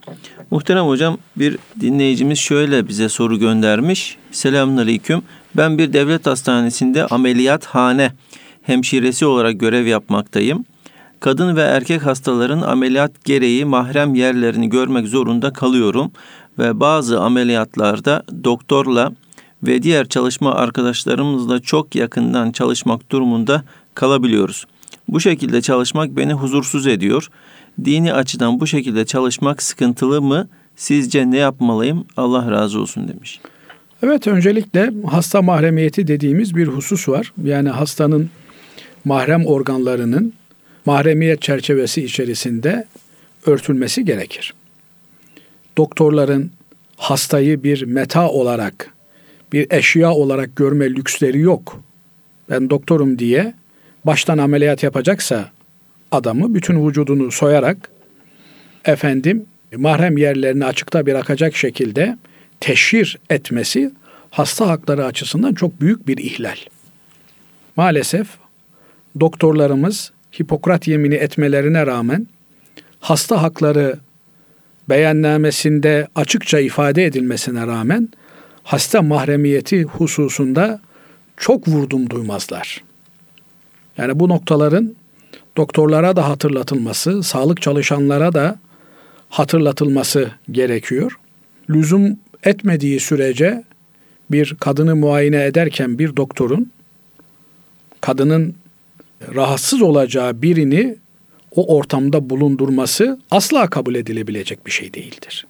[0.51, 4.17] Muhterem hocam bir dinleyicimiz şöyle bize soru göndermiş.
[4.31, 5.21] Selamünaleyküm.
[5.57, 8.11] Ben bir devlet hastanesinde ameliyathane
[8.61, 10.65] hemşiresi olarak görev yapmaktayım.
[11.19, 16.11] Kadın ve erkek hastaların ameliyat gereği mahrem yerlerini görmek zorunda kalıyorum
[16.59, 19.11] ve bazı ameliyatlarda doktorla
[19.63, 23.63] ve diğer çalışma arkadaşlarımızla çok yakından çalışmak durumunda
[23.95, 24.65] kalabiliyoruz.
[25.07, 27.27] Bu şekilde çalışmak beni huzursuz ediyor.
[27.85, 30.47] Dini açıdan bu şekilde çalışmak sıkıntılı mı?
[30.75, 32.05] Sizce ne yapmalıyım?
[32.17, 33.39] Allah razı olsun demiş.
[34.03, 37.33] Evet öncelikle hasta mahremiyeti dediğimiz bir husus var.
[37.43, 38.29] Yani hastanın
[39.05, 40.33] mahrem organlarının
[40.85, 42.85] mahremiyet çerçevesi içerisinde
[43.45, 44.53] örtülmesi gerekir.
[45.77, 46.51] Doktorların
[46.97, 48.93] hastayı bir meta olarak,
[49.53, 51.83] bir eşya olarak görme lüksleri yok.
[52.49, 53.53] Ben doktorum diye
[54.05, 55.49] baştan ameliyat yapacaksa
[56.11, 57.89] adamı bütün vücudunu soyarak
[58.85, 59.45] efendim
[59.77, 62.17] mahrem yerlerini açıkta bırakacak şekilde
[62.59, 63.91] teşhir etmesi
[64.29, 66.57] hasta hakları açısından çok büyük bir ihlal.
[67.75, 68.27] Maalesef
[69.19, 72.27] doktorlarımız Hipokrat yemini etmelerine rağmen
[72.99, 73.99] hasta hakları
[74.89, 78.09] beyannamesinde açıkça ifade edilmesine rağmen
[78.63, 80.81] hasta mahremiyeti hususunda
[81.37, 82.83] çok vurdum duymazlar.
[83.97, 84.95] Yani bu noktaların
[85.57, 88.59] doktorlara da hatırlatılması, sağlık çalışanlara da
[89.29, 91.19] hatırlatılması gerekiyor.
[91.69, 93.63] Lüzum etmediği sürece
[94.31, 96.71] bir kadını muayene ederken bir doktorun
[98.01, 98.55] kadının
[99.35, 100.95] rahatsız olacağı birini
[101.55, 105.47] o ortamda bulundurması asla kabul edilebilecek bir şey değildir.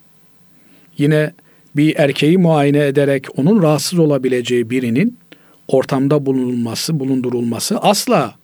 [0.98, 1.34] Yine
[1.76, 5.18] bir erkeği muayene ederek onun rahatsız olabileceği birinin
[5.68, 8.36] ortamda bulunulması, bulundurulması asla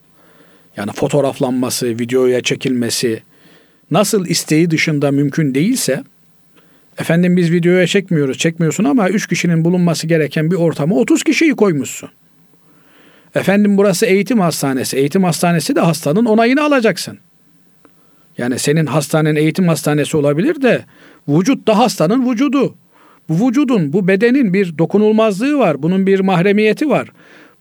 [0.76, 3.22] yani fotoğraflanması, videoya çekilmesi
[3.90, 6.04] nasıl isteği dışında mümkün değilse
[6.98, 12.10] efendim biz videoya çekmiyoruz, çekmiyorsun ama üç kişinin bulunması gereken bir ortama 30 kişiyi koymuşsun.
[13.34, 14.96] Efendim burası eğitim hastanesi.
[14.96, 17.18] Eğitim hastanesi de hastanın onayını alacaksın.
[18.38, 20.84] Yani senin hastanen eğitim hastanesi olabilir de
[21.28, 22.74] vücut da hastanın vücudu.
[23.28, 25.82] Bu vücudun, bu bedenin bir dokunulmazlığı var.
[25.82, 27.08] Bunun bir mahremiyeti var.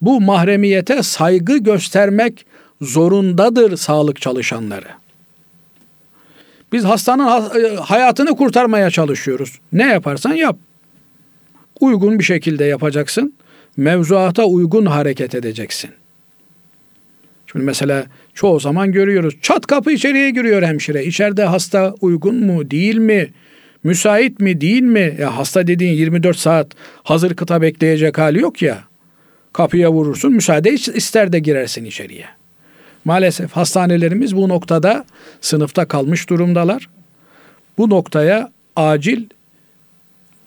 [0.02, 2.46] Bu mahremiyete saygı göstermek
[2.82, 4.88] zorundadır sağlık çalışanları.
[6.72, 7.26] Biz hastanın
[7.64, 9.60] e, hayatını kurtarmaya çalışıyoruz.
[9.74, 10.58] Ne yaparsan yap.
[11.80, 13.34] Uygun bir şekilde yapacaksın.
[13.78, 15.90] Mevzuata uygun hareket edeceksin.
[17.52, 19.36] Şimdi mesela çoğu zaman görüyoruz.
[19.42, 21.06] Çat kapı içeriye giriyor hemşire.
[21.06, 23.30] İçeride hasta uygun mu, değil mi?
[23.88, 25.16] Müsait mi, değil mi?
[25.20, 26.68] Ya hasta dediğin 24 saat
[27.04, 28.84] hazır kıta bekleyecek hali yok ya.
[29.54, 32.26] Kapıya vurursun, müsaade ister de girersin içeriye.
[33.06, 35.06] Maalesef hastanelerimiz bu noktada
[35.42, 36.90] sınıfta kalmış durumdalar.
[37.78, 39.26] Bu noktaya acil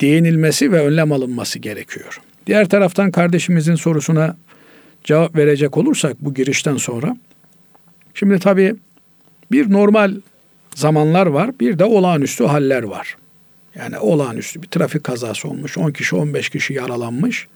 [0.00, 2.20] değinilmesi ve önlem alınması gerekiyor.
[2.46, 4.36] Diğer taraftan kardeşimizin sorusuna
[5.04, 7.16] cevap verecek olursak bu girişten sonra
[8.14, 8.74] şimdi tabii
[9.52, 10.14] bir normal
[10.74, 13.16] zamanlar var, bir de olağanüstü haller var.
[13.74, 17.46] Yani olağanüstü bir trafik kazası olmuş, 10 kişi 15 kişi yaralanmış.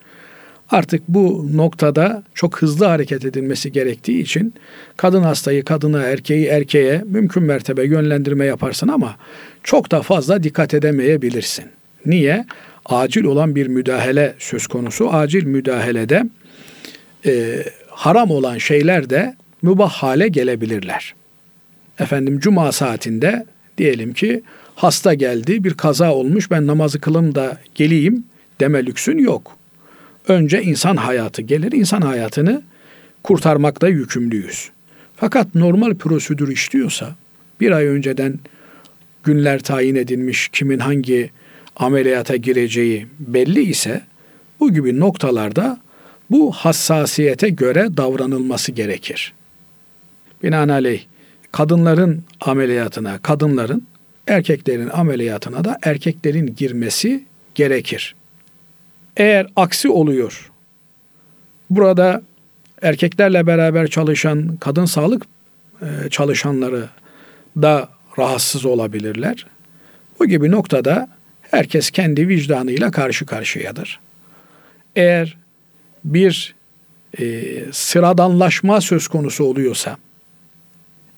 [0.70, 4.54] Artık bu noktada çok hızlı hareket edilmesi gerektiği için
[4.96, 9.16] kadın hastayı kadına, erkeği erkeğe mümkün mertebe yönlendirme yaparsın ama
[9.62, 11.64] çok da fazla dikkat edemeyebilirsin.
[12.06, 12.46] Niye?
[12.86, 15.14] Acil olan bir müdahale söz konusu.
[15.14, 16.24] Acil müdahalede
[17.26, 21.14] e, haram olan şeyler de mübah hale gelebilirler.
[21.98, 23.46] Efendim cuma saatinde
[23.78, 24.42] diyelim ki
[24.74, 28.24] hasta geldi, bir kaza olmuş, ben namazı kılım da geleyim
[28.60, 29.56] deme lüksün yok.
[30.28, 32.62] Önce insan hayatı gelir, insan hayatını
[33.22, 34.70] kurtarmakta yükümlüyüz.
[35.16, 37.14] Fakat normal prosedür işliyorsa,
[37.60, 38.38] bir ay önceden
[39.24, 41.30] günler tayin edilmiş, kimin hangi
[41.76, 44.00] ameliyata gireceği belli ise,
[44.60, 45.80] bu gibi noktalarda
[46.30, 49.32] bu hassasiyete göre davranılması gerekir.
[50.42, 51.02] Binaenaleyh
[51.52, 53.82] kadınların ameliyatına, kadınların
[54.26, 58.14] erkeklerin ameliyatına da erkeklerin girmesi gerekir.
[59.16, 60.50] Eğer aksi oluyor,
[61.70, 62.22] burada
[62.82, 65.26] erkeklerle beraber çalışan kadın sağlık
[65.82, 66.88] e, çalışanları
[67.62, 69.46] da rahatsız olabilirler.
[70.18, 71.08] Bu gibi noktada
[71.50, 74.00] herkes kendi vicdanıyla karşı karşıyadır.
[74.96, 75.36] Eğer
[76.04, 76.54] bir
[77.18, 79.96] e, sıradanlaşma söz konusu oluyorsa,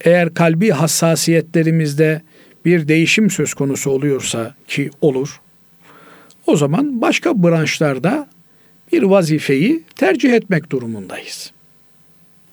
[0.01, 2.23] eğer kalbi hassasiyetlerimizde
[2.67, 5.41] bir değişim söz konusu oluyorsa ki olur,
[6.47, 8.29] o zaman başka branşlarda
[8.93, 11.53] bir vazifeyi tercih etmek durumundayız.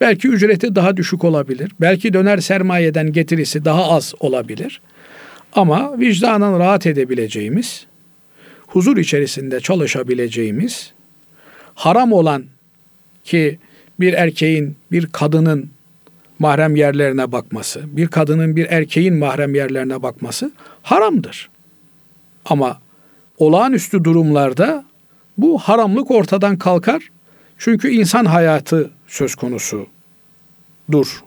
[0.02, 1.72] Belki ücreti daha düşük olabilir.
[1.82, 4.82] Belki döner sermayeden getirisi daha az olabilir.
[5.54, 7.86] Ama vicdanen rahat edebileceğimiz,
[8.68, 10.94] huzur içerisinde çalışabileceğimiz,
[11.76, 12.44] haram olan
[13.24, 13.60] ki
[14.00, 15.70] bir erkeğin, bir kadının
[16.40, 21.50] mahrem yerlerine bakması, bir kadının bir erkeğin mahrem yerlerine bakması haramdır.
[22.46, 22.82] Ama
[23.38, 24.86] olağanüstü durumlarda
[25.38, 27.10] bu haramlık ortadan kalkar.
[27.58, 29.88] Çünkü insan hayatı söz konusu
[30.92, 31.24] dur.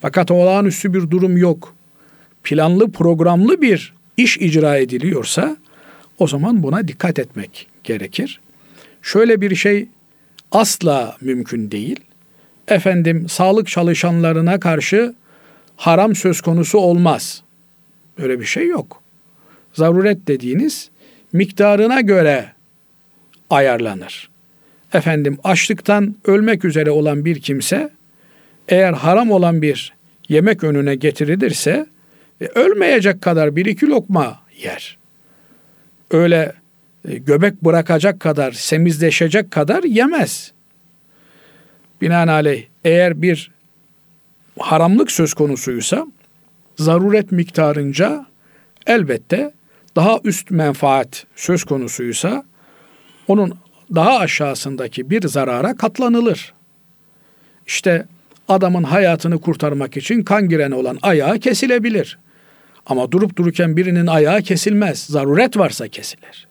[0.00, 1.74] Fakat olağanüstü bir durum yok.
[2.44, 5.56] Planlı programlı bir iş icra ediliyorsa
[6.18, 8.40] o zaman buna dikkat etmek gerekir.
[9.02, 9.88] Şöyle bir şey
[10.52, 12.00] asla mümkün değil.
[12.68, 15.14] Efendim sağlık çalışanlarına karşı
[15.76, 17.42] haram söz konusu olmaz.
[18.18, 19.02] Böyle bir şey yok.
[19.72, 20.90] Zaruret dediğiniz
[21.32, 22.52] miktarına göre
[23.50, 24.30] ayarlanır.
[24.92, 27.90] Efendim açlıktan ölmek üzere olan bir kimse
[28.68, 29.94] eğer haram olan bir
[30.28, 31.86] yemek önüne getirilirse
[32.40, 34.98] e, ölmeyecek kadar bir iki lokma yer.
[36.10, 36.52] Öyle
[37.08, 40.52] e, göbek bırakacak kadar, semizleşecek kadar yemez.
[42.00, 43.50] Binaenaleyh eğer bir
[44.58, 46.06] haramlık söz konusuysa
[46.76, 48.26] zaruret miktarınca
[48.86, 49.52] elbette
[49.96, 52.44] daha üst menfaat söz konusuysa
[53.28, 53.54] onun
[53.94, 56.54] daha aşağısındaki bir zarara katlanılır.
[57.66, 58.06] İşte
[58.48, 62.18] adamın hayatını kurtarmak için kan gireni olan ayağı kesilebilir.
[62.86, 64.98] Ama durup dururken birinin ayağı kesilmez.
[64.98, 66.48] Zaruret varsa kesilir.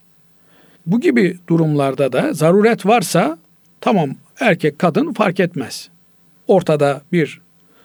[0.85, 3.37] Bu gibi durumlarda da zaruret varsa
[3.81, 4.09] tamam
[4.39, 5.89] erkek kadın fark etmez.
[6.47, 7.41] Ortada bir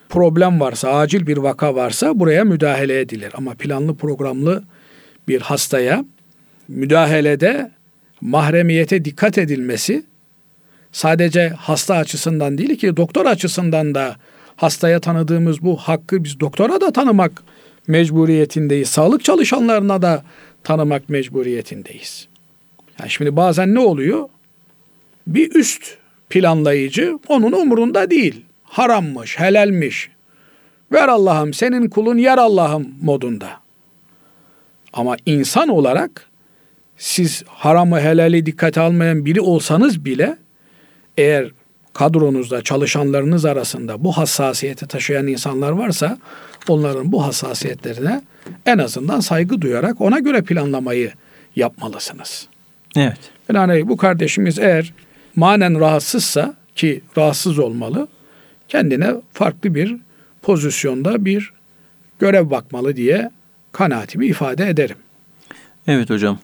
[0.08, 3.32] problem varsa, acil bir vaka varsa buraya müdahale edilir.
[3.36, 4.64] Ama planlı programlı
[5.28, 6.04] bir hastaya
[6.68, 7.70] müdahalede
[8.20, 10.04] mahremiyete dikkat edilmesi
[10.92, 14.16] sadece hasta açısından değil ki doktor açısından da
[14.56, 17.42] hastaya tanıdığımız bu hakkı biz doktora da tanımak
[17.86, 18.88] mecburiyetindeyiz.
[18.88, 20.22] Sağlık çalışanlarına da
[20.64, 22.28] tanımak mecburiyetindeyiz.
[23.00, 24.28] Yani şimdi bazen ne oluyor?
[25.26, 25.96] Bir üst
[26.30, 28.44] planlayıcı onun umurunda değil.
[28.64, 30.10] Harammış, helalmiş.
[30.92, 33.48] Ver Allah'ım senin kulun yer Allah'ım modunda.
[34.92, 36.30] Ama insan olarak
[36.96, 40.36] siz haramı helali dikkate almayan biri olsanız bile
[41.16, 41.50] eğer
[41.92, 46.18] kadronuzda çalışanlarınız arasında bu hassasiyeti taşıyan insanlar varsa
[46.68, 48.22] onların bu hassasiyetlerine
[48.66, 51.12] en azından saygı duyarak ona göre planlamayı
[51.56, 52.48] yapmalısınız.
[52.96, 53.18] Evet.
[53.52, 54.92] Yani bu kardeşimiz eğer
[55.36, 58.08] manen rahatsızsa ki rahatsız olmalı
[58.68, 59.96] kendine farklı bir
[60.42, 61.52] pozisyonda bir
[62.18, 63.30] görev bakmalı diye
[63.72, 64.96] kanaatimi ifade ederim.
[65.86, 66.38] Evet hocam.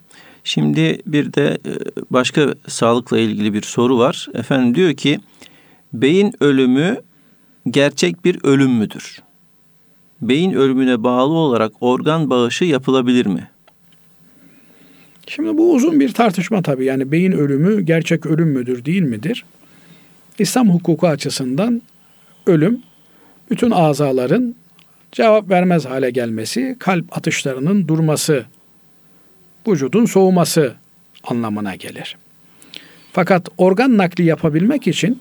[0.44, 1.72] Şimdi bir de e,
[2.11, 4.27] başka sağlıkla ilgili bir soru var.
[4.35, 5.20] Efendim diyor ki
[5.92, 6.96] beyin ölümü
[7.70, 9.22] gerçek bir ölüm müdür?
[10.20, 13.51] Beyin ölümüne bağlı olarak organ bağışı yapılabilir mi?
[15.29, 16.85] Şimdi bu uzun bir tartışma tabii.
[16.85, 19.45] Yani beyin ölümü gerçek ölüm müdür değil midir?
[20.39, 21.83] İslam hukuku açısından
[22.47, 22.83] ölüm
[23.51, 24.55] bütün azaların
[25.12, 28.45] cevap vermez hale gelmesi, kalp atışlarının durması
[29.68, 30.74] vücudun soğuması
[31.24, 32.16] anlamına gelir.
[33.12, 35.20] Fakat organ nakli yapabilmek için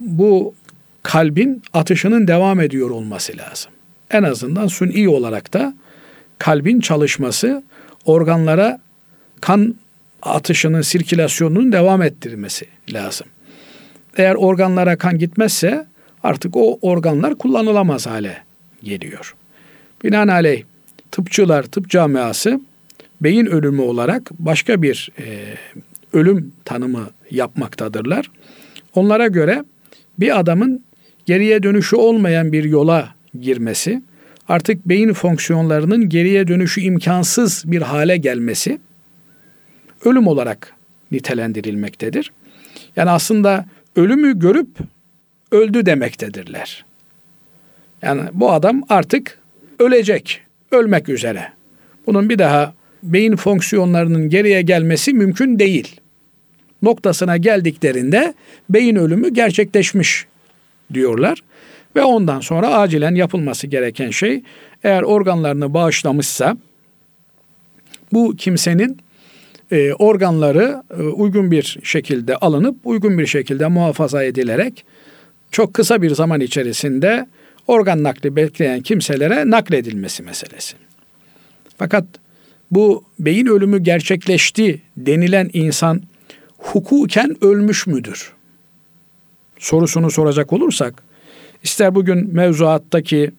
[0.00, 0.54] bu
[1.02, 3.72] kalbin atışının devam ediyor olması lazım.
[4.10, 5.74] En azından suni olarak da
[6.38, 7.62] kalbin çalışması
[8.04, 8.85] organlara
[9.40, 9.74] kan
[10.22, 13.26] atışının sirkülasyonunun devam ettirmesi lazım.
[14.16, 15.86] Eğer organlara kan gitmezse
[16.22, 18.42] artık o organlar kullanılamaz hale
[18.82, 19.34] geliyor.
[20.04, 20.62] Binaenaleyh
[21.10, 22.60] tıpçılar, tıp camiası
[23.20, 25.24] beyin ölümü olarak başka bir e,
[26.12, 28.30] ölüm tanımı yapmaktadırlar.
[28.94, 29.64] Onlara göre
[30.20, 30.84] bir adamın
[31.26, 34.02] geriye dönüşü olmayan bir yola girmesi,
[34.48, 38.78] artık beyin fonksiyonlarının geriye dönüşü imkansız bir hale gelmesi
[40.06, 40.72] ölüm olarak
[41.10, 42.32] nitelendirilmektedir.
[42.96, 44.68] Yani aslında ölümü görüp
[45.52, 46.84] öldü demektedirler.
[48.02, 49.38] Yani bu adam artık
[49.78, 50.40] ölecek,
[50.72, 51.52] ölmek üzere.
[52.06, 56.00] Bunun bir daha beyin fonksiyonlarının geriye gelmesi mümkün değil.
[56.82, 58.34] Noktasına geldiklerinde
[58.70, 60.26] beyin ölümü gerçekleşmiş
[60.94, 61.42] diyorlar.
[61.96, 64.42] Ve ondan sonra acilen yapılması gereken şey
[64.84, 66.56] eğer organlarını bağışlamışsa
[68.12, 68.98] bu kimsenin
[69.70, 74.84] e, organları e, uygun bir şekilde alınıp uygun bir şekilde muhafaza edilerek
[75.50, 77.26] çok kısa bir zaman içerisinde
[77.66, 80.76] organ nakli bekleyen kimselere nakledilmesi meselesi.
[81.78, 82.04] Fakat
[82.70, 86.02] bu beyin ölümü gerçekleşti denilen insan
[86.58, 88.32] hukuken ölmüş müdür?
[89.58, 91.02] Sorusunu soracak olursak
[91.62, 93.30] ister bugün mevzuattaki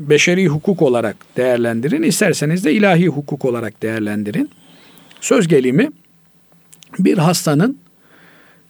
[0.00, 4.50] beşeri hukuk olarak değerlendirin, isterseniz de ilahi hukuk olarak değerlendirin.
[5.22, 5.90] Söz gelimi
[6.98, 7.78] bir hastanın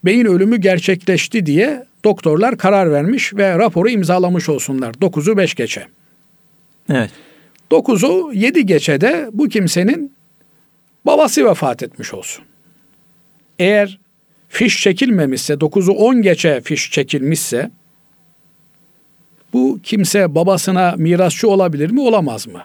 [0.05, 4.93] beyin ölümü gerçekleşti diye doktorlar karar vermiş ve raporu imzalamış olsunlar.
[4.93, 5.87] 9'u 5 geçe.
[6.89, 7.11] Evet.
[7.71, 10.13] 9'u 7 geçe de bu kimsenin
[11.05, 12.45] babası vefat etmiş olsun.
[13.59, 13.99] Eğer
[14.49, 17.71] fiş çekilmemişse, 9'u 10 geçe fiş çekilmişse
[19.53, 22.63] bu kimse babasına mirasçı olabilir mi, olamaz mı?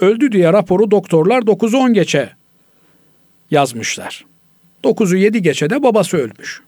[0.00, 2.35] Öldü diye raporu doktorlar 9'u 10 geçe
[3.50, 4.24] yazmışlar.
[4.84, 6.62] 9'u 7 geçe de babası ölmüş.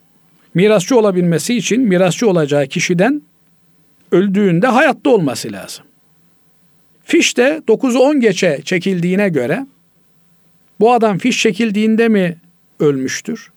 [0.55, 3.23] Mirasçı olabilmesi için mirasçı olacağı kişiden
[4.13, 5.85] öldüğünde hayatta olması lazım.
[7.05, 9.67] Fiş de 9'u 10 geçe çekildiğine göre
[10.81, 12.37] bu adam fiş çekildiğinde mi
[12.81, 13.53] ölmüştür?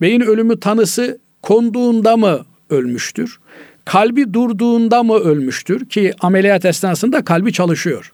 [0.00, 3.40] Beyin ölümü tanısı konduğunda mı ölmüştür?
[3.84, 5.88] Kalbi durduğunda mı ölmüştür?
[5.88, 8.12] Ki ameliyat esnasında kalbi çalışıyor.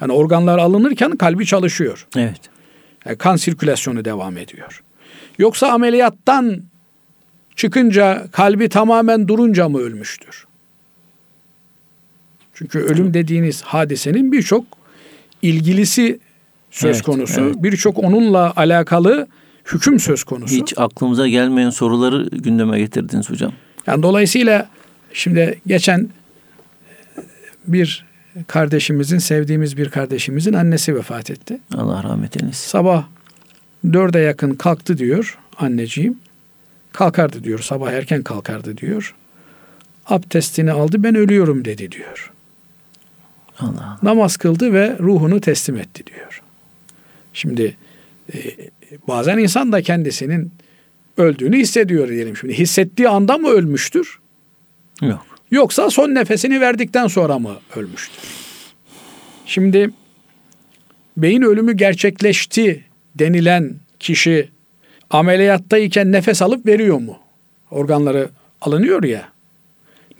[0.00, 2.06] Yani organlar alınırken kalbi çalışıyor.
[2.16, 2.40] Evet.
[3.06, 4.82] Yani kan sirkülasyonu devam ediyor.
[5.38, 6.62] Yoksa ameliyattan
[7.56, 10.46] çıkınca kalbi tamamen durunca mı ölmüştür?
[12.54, 14.64] Çünkü ölüm dediğiniz hadisenin birçok
[15.42, 16.18] ilgilisi
[16.70, 17.40] söz Evet, konusu.
[17.40, 17.54] evet.
[17.58, 19.26] Birçok onunla alakalı
[19.72, 20.54] hüküm söz konusu.
[20.56, 23.52] Hiç aklımıza gelmeyen soruları gündeme getirdiniz hocam.
[23.86, 24.68] Yani dolayısıyla
[25.12, 26.00] şimdi geçen
[27.18, 27.20] e,
[27.66, 28.04] bir
[28.46, 31.60] kardeşimizin, sevdiğimiz bir kardeşimizin annesi vefat etti.
[31.74, 32.68] Allah rahmet eylesin.
[32.68, 33.04] Sabah
[33.92, 36.18] dörde yakın kalktı diyor anneciğim.
[36.92, 39.14] Kalkardı diyor sabah erken kalkardı diyor.
[40.06, 42.32] Abdestini aldı ben ölüyorum dedi diyor.
[43.58, 43.98] Allah.
[44.02, 46.42] Namaz kıldı ve ruhunu teslim etti diyor.
[47.32, 47.76] Şimdi
[48.34, 48.38] e,
[49.08, 50.52] bazen insan da kendisinin
[51.16, 52.58] öldüğünü hissediyor diyelim şimdi.
[52.58, 54.18] Hissettiği anda mı ölmüştür?
[55.02, 55.35] Yok.
[55.50, 58.24] Yoksa son nefesini verdikten sonra mı ölmüştür?
[59.46, 59.90] Şimdi
[61.16, 62.84] beyin ölümü gerçekleşti
[63.14, 64.48] denilen kişi
[65.10, 67.18] ameliyattayken nefes alıp veriyor mu?
[67.70, 68.28] Organları
[68.60, 69.28] alınıyor ya.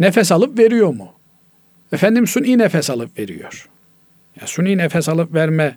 [0.00, 1.12] Nefes alıp veriyor mu?
[1.92, 3.68] Efendim suni nefes alıp veriyor.
[4.40, 5.76] Ya suni nefes alıp verme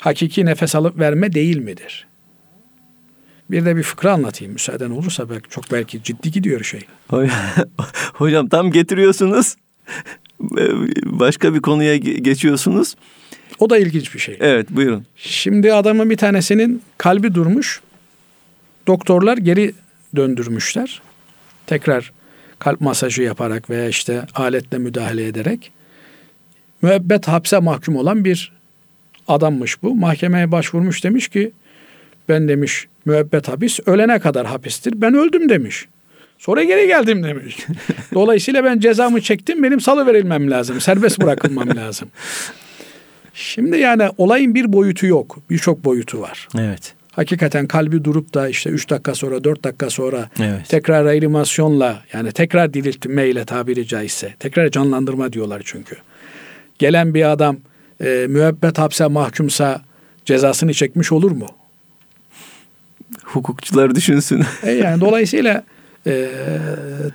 [0.00, 2.06] hakiki nefes alıp verme değil midir?
[3.50, 6.80] Bir de bir fıkra anlatayım müsaaden olursa belki çok belki ciddi gidiyor şey.
[8.14, 9.56] Hocam tam getiriyorsunuz.
[11.04, 12.94] Başka bir konuya ge- geçiyorsunuz.
[13.58, 14.36] O da ilginç bir şey.
[14.40, 15.06] Evet buyurun.
[15.16, 17.80] Şimdi adamın bir tanesinin kalbi durmuş.
[18.86, 19.74] Doktorlar geri
[20.16, 21.02] döndürmüşler.
[21.66, 22.12] Tekrar
[22.58, 25.72] kalp masajı yaparak veya işte aletle müdahale ederek
[26.82, 28.52] müebbet hapse mahkum olan bir
[29.28, 29.94] adammış bu.
[29.94, 31.52] Mahkemeye başvurmuş demiş ki
[32.28, 34.92] ben demiş müebbet hapis ölene kadar hapistir.
[34.96, 35.88] Ben öldüm demiş.
[36.38, 37.56] Sonra geri geldim demiş.
[38.14, 40.80] Dolayısıyla ben cezamı çektim benim salı verilmem lazım.
[40.80, 42.08] Serbest bırakılmam lazım.
[43.34, 45.38] Şimdi yani olayın bir boyutu yok.
[45.50, 46.48] Birçok boyutu var.
[46.58, 46.94] Evet.
[47.12, 50.68] Hakikaten kalbi durup da işte 3 dakika sonra 4 dakika sonra Evet.
[50.68, 55.96] tekrar reanimasyonla yani tekrar diriltmeyle tabiri caizse tekrar canlandırma diyorlar çünkü.
[56.78, 57.56] Gelen bir adam
[58.04, 59.82] e, müebbet hapse mahkumsa
[60.24, 61.46] cezasını çekmiş olur mu?
[63.32, 64.44] Hukukçular düşünsün.
[64.62, 65.64] E yani dolayısıyla
[66.06, 66.28] e,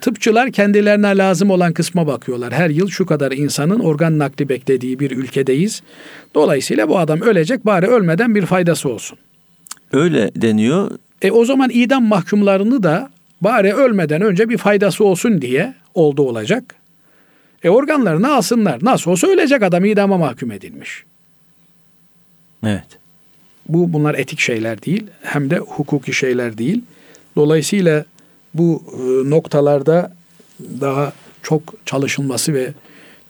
[0.02, 2.54] tıpçılar kendilerine lazım olan kısma bakıyorlar.
[2.54, 5.82] Her yıl şu kadar insanın organ nakli beklediği bir ülkedeyiz.
[6.36, 9.18] Dolayısıyla bu adam ölecek bari ölmeden bir faydası olsun.
[9.92, 10.92] Öyle deniyor.
[11.22, 13.10] E o zaman idam mahkumlarını da
[13.42, 16.76] bari ölmeden önce bir faydası olsun diye oldu olacak.
[17.64, 18.80] E organlarını alsınlar.
[18.82, 21.04] Nasıl olsa ölecek adam idama mahkum edilmiş.
[22.66, 23.05] Evet.
[23.70, 25.04] Bu bunlar etik şeyler değil.
[25.22, 26.82] Hem de hukuki şeyler değil.
[27.36, 28.06] Dolayısıyla
[28.54, 30.14] bu e, noktalarda
[30.82, 31.14] daha
[31.44, 32.74] çok çalışılması ve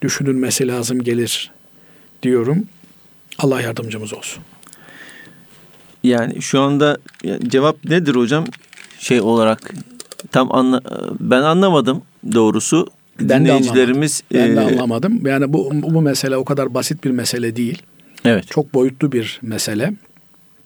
[0.02, 1.52] düşünülmesi lazım gelir
[2.24, 2.64] diyorum.
[3.38, 4.44] Allah yardımcımız olsun.
[6.04, 6.98] Yani şu anda
[7.48, 8.46] cevap nedir hocam?
[9.00, 9.74] Şey olarak
[10.32, 10.82] tam anla,
[11.20, 12.02] ben anlamadım
[12.34, 12.88] doğrusu.
[13.20, 14.58] Ben Dinleyicilerimiz de anlamadım.
[14.58, 15.28] Ben de anlamadım.
[15.28, 17.82] Yani bu bu mesele o kadar basit bir mesele değil.
[18.26, 18.48] Evet.
[18.48, 19.94] Çok boyutlu bir mesele.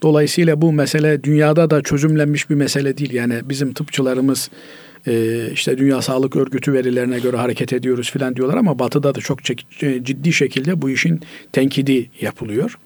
[0.01, 3.13] Dolayısıyla bu mesele dünyada da çözümlenmiş bir mesele değil.
[3.13, 4.49] Yani bizim tıpçılarımız
[5.07, 9.39] e, işte Dünya Sağlık Örgütü verilerine göre hareket ediyoruz filan diyorlar ama batıda da çok
[9.49, 11.21] e, ciddi şekilde bu işin
[11.51, 12.79] tenkidi yapılıyor.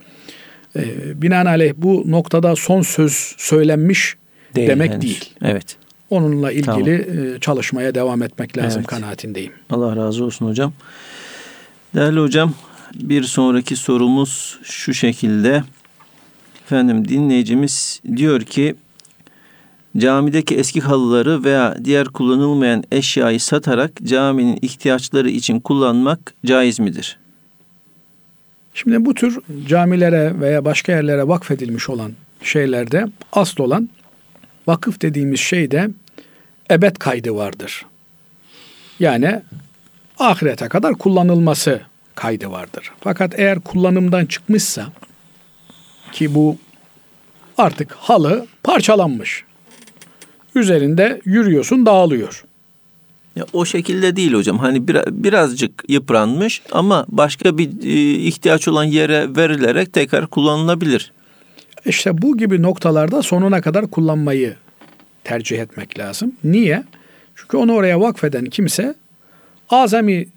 [0.75, 0.81] E,
[1.21, 4.15] binaenaleyh bu noktada son söz söylenmiş
[4.55, 5.01] değil, demek henüz.
[5.01, 5.29] değil.
[5.41, 5.77] Evet.
[6.09, 7.39] Onunla ilgili tamam.
[7.39, 8.87] çalışmaya devam etmek lazım evet.
[8.87, 9.51] kanaatindeyim.
[9.69, 10.73] Allah razı olsun hocam.
[11.95, 12.53] Değerli hocam
[12.95, 15.63] bir sonraki sorumuz şu şekilde.
[16.65, 18.75] Efendim dinleyicimiz diyor ki
[19.97, 27.17] camideki eski halıları veya diğer kullanılmayan eşyayı satarak caminin ihtiyaçları için kullanmak caiz midir?
[28.73, 32.11] Şimdi bu tür camilere veya başka yerlere vakfedilmiş olan
[32.43, 33.89] şeylerde asıl olan
[34.67, 35.89] vakıf dediğimiz şeyde
[36.71, 37.85] ebed kaydı vardır.
[38.99, 39.41] Yani
[40.19, 41.81] ahirete kadar kullanılması
[42.15, 42.91] kaydı vardır.
[42.99, 44.87] Fakat eğer kullanımdan çıkmışsa
[46.13, 46.57] ki bu
[47.57, 49.43] artık halı parçalanmış.
[50.55, 52.45] Üzerinde yürüyorsun dağılıyor.
[53.35, 54.57] Ya o şekilde değil hocam.
[54.59, 61.11] Hani bir, birazcık yıpranmış ama başka bir e, ihtiyaç olan yere verilerek tekrar kullanılabilir.
[61.85, 64.55] İşte bu gibi noktalarda sonuna kadar kullanmayı
[65.23, 66.35] tercih etmek lazım.
[66.43, 66.83] Niye?
[67.35, 68.95] Çünkü onu oraya vakfeden kimse
[69.69, 70.27] azami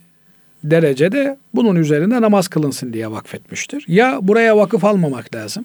[0.70, 3.84] derecede bunun üzerinde namaz kılınsın diye vakfetmiştir.
[3.88, 5.64] Ya buraya vakıf almamak lazım.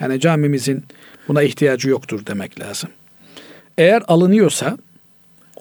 [0.00, 0.84] Yani camimizin
[1.28, 2.90] buna ihtiyacı yoktur demek lazım.
[3.78, 4.78] Eğer alınıyorsa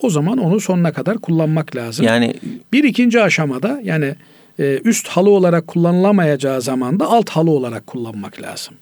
[0.02, 2.06] o zaman onu sonuna kadar kullanmak lazım.
[2.06, 2.36] Yani
[2.74, 4.16] bir ikinci aşamada yani
[4.60, 8.74] e, üst halı olarak kullanılamayacağı zaman da alt halı olarak kullanmak lazım.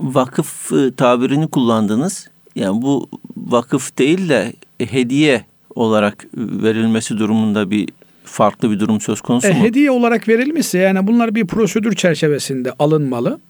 [0.00, 2.28] Vakıf e, tabirini kullandınız.
[2.56, 7.88] Yani bu vakıf değil de hediye olarak verilmesi durumunda bir
[8.28, 9.64] farklı bir durum söz konusu e, mu?
[9.64, 13.40] Hediye olarak verilmişse yani bunlar bir prosedür çerçevesinde alınmalı.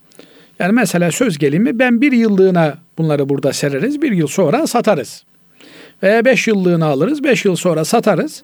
[0.58, 5.24] Yani mesela söz gelimi ben bir yıllığına bunları burada sereriz, bir yıl sonra satarız.
[6.02, 8.42] Veya beş yıllığına alırız, beş yıl sonra satarız.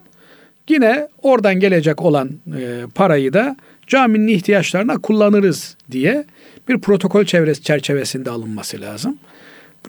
[0.68, 3.56] Yine oradan gelecek olan e, parayı da
[3.86, 6.24] caminin ihtiyaçlarına kullanırız diye
[6.68, 9.18] bir protokol çevresi çerçevesinde alınması lazım.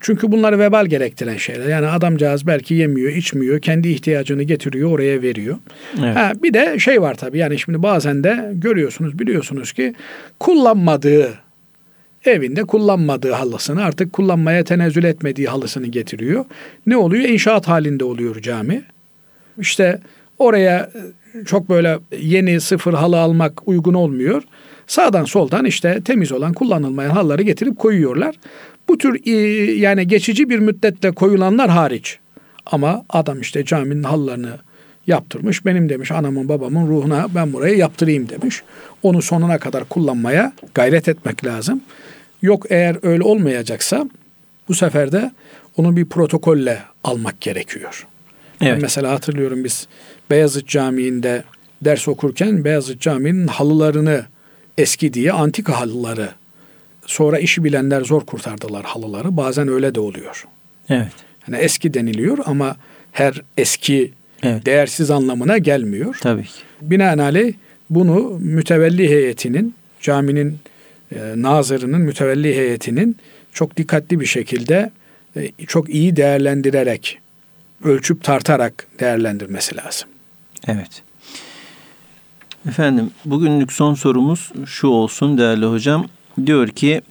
[0.01, 1.69] Çünkü bunlar vebal gerektiren şeyler.
[1.69, 5.57] Yani adamcağız belki yemiyor, içmiyor, kendi ihtiyacını getiriyor, oraya veriyor.
[5.99, 6.15] Evet.
[6.15, 9.93] Ha, bir de şey var tabii yani şimdi bazen de görüyorsunuz, biliyorsunuz ki
[10.39, 11.33] kullanmadığı
[12.25, 16.45] evinde kullanmadığı halısını artık kullanmaya tenezzül etmediği halısını getiriyor.
[16.85, 17.23] Ne oluyor?
[17.29, 18.83] İnşaat halinde oluyor cami.
[19.57, 19.99] İşte
[20.37, 20.91] oraya
[21.45, 24.43] çok böyle yeni sıfır halı almak uygun olmuyor.
[24.87, 28.35] Sağdan soldan işte temiz olan kullanılmayan halıları getirip koyuyorlar.
[28.89, 29.31] Bu tür e,
[29.71, 32.19] yani geçici bir müddetle koyulanlar hariç.
[32.65, 34.57] Ama adam işte caminin halılarını
[35.07, 35.65] yaptırmış.
[35.65, 38.63] Benim demiş anamın babamın ruhuna ben burayı yaptırayım demiş.
[39.03, 41.81] Onu sonuna kadar kullanmaya gayret etmek lazım.
[42.41, 44.09] Yok eğer öyle olmayacaksa
[44.67, 45.31] bu sefer de
[45.77, 48.07] onu bir protokolle almak gerekiyor.
[48.61, 48.73] Evet.
[48.73, 49.88] Ben mesela hatırlıyorum biz
[50.29, 51.43] Beyazıt Camii'nde
[51.81, 54.25] ders okurken Beyazıt Camii'nin halılarını
[54.77, 56.29] eski diye antika halıları
[57.05, 59.37] sonra işi bilenler zor kurtardılar halıları.
[59.37, 60.45] Bazen öyle de oluyor.
[60.89, 61.11] Evet.
[61.47, 62.75] Yani eski deniliyor ama
[63.11, 64.11] her eski
[64.43, 64.65] evet.
[64.65, 66.17] değersiz anlamına gelmiyor.
[66.21, 66.61] Tabii ki.
[66.81, 67.53] Binaenaleyh
[67.89, 70.59] bunu mütevelli heyetinin, caminin
[71.15, 73.17] e, nazırının, mütevelli heyetinin
[73.53, 74.91] çok dikkatli bir şekilde
[75.35, 77.19] e, çok iyi değerlendirerek,
[77.83, 80.09] ölçüp tartarak değerlendirmesi lazım.
[80.67, 81.03] Evet.
[82.67, 86.05] Efendim bugünlük son sorumuz şu olsun değerli hocam.
[86.45, 87.01] Diyor ki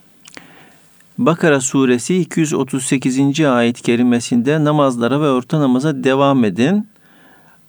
[1.19, 3.41] Bakara suresi 238.
[3.41, 6.89] ayet kerimesinde namazlara ve orta namaza devam edin.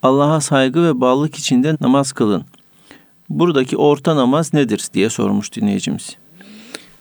[0.01, 2.45] Allah'a saygı ve bağlılık içinde namaz kılın.
[3.29, 6.15] Buradaki orta namaz nedir diye sormuş dinleyicimiz.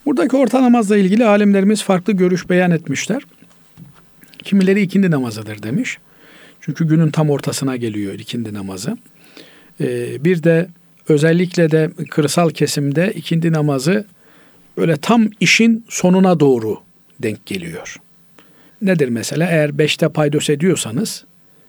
[0.07, 3.23] Buradaki orta namazla ilgili alimlerimiz farklı görüş beyan etmişler.
[4.45, 5.99] Kimileri ikindi namazıdır demiş.
[6.61, 8.97] Çünkü günün tam ortasına geliyor ikindi namazı.
[9.81, 10.69] Ee, bir de
[11.09, 14.05] özellikle de kırsal kesimde ikindi namazı
[14.77, 16.79] böyle tam işin sonuna doğru
[17.19, 17.97] denk geliyor.
[18.83, 19.51] Nedir mesela?
[19.51, 21.25] Eğer beşte paydos ediyorsanız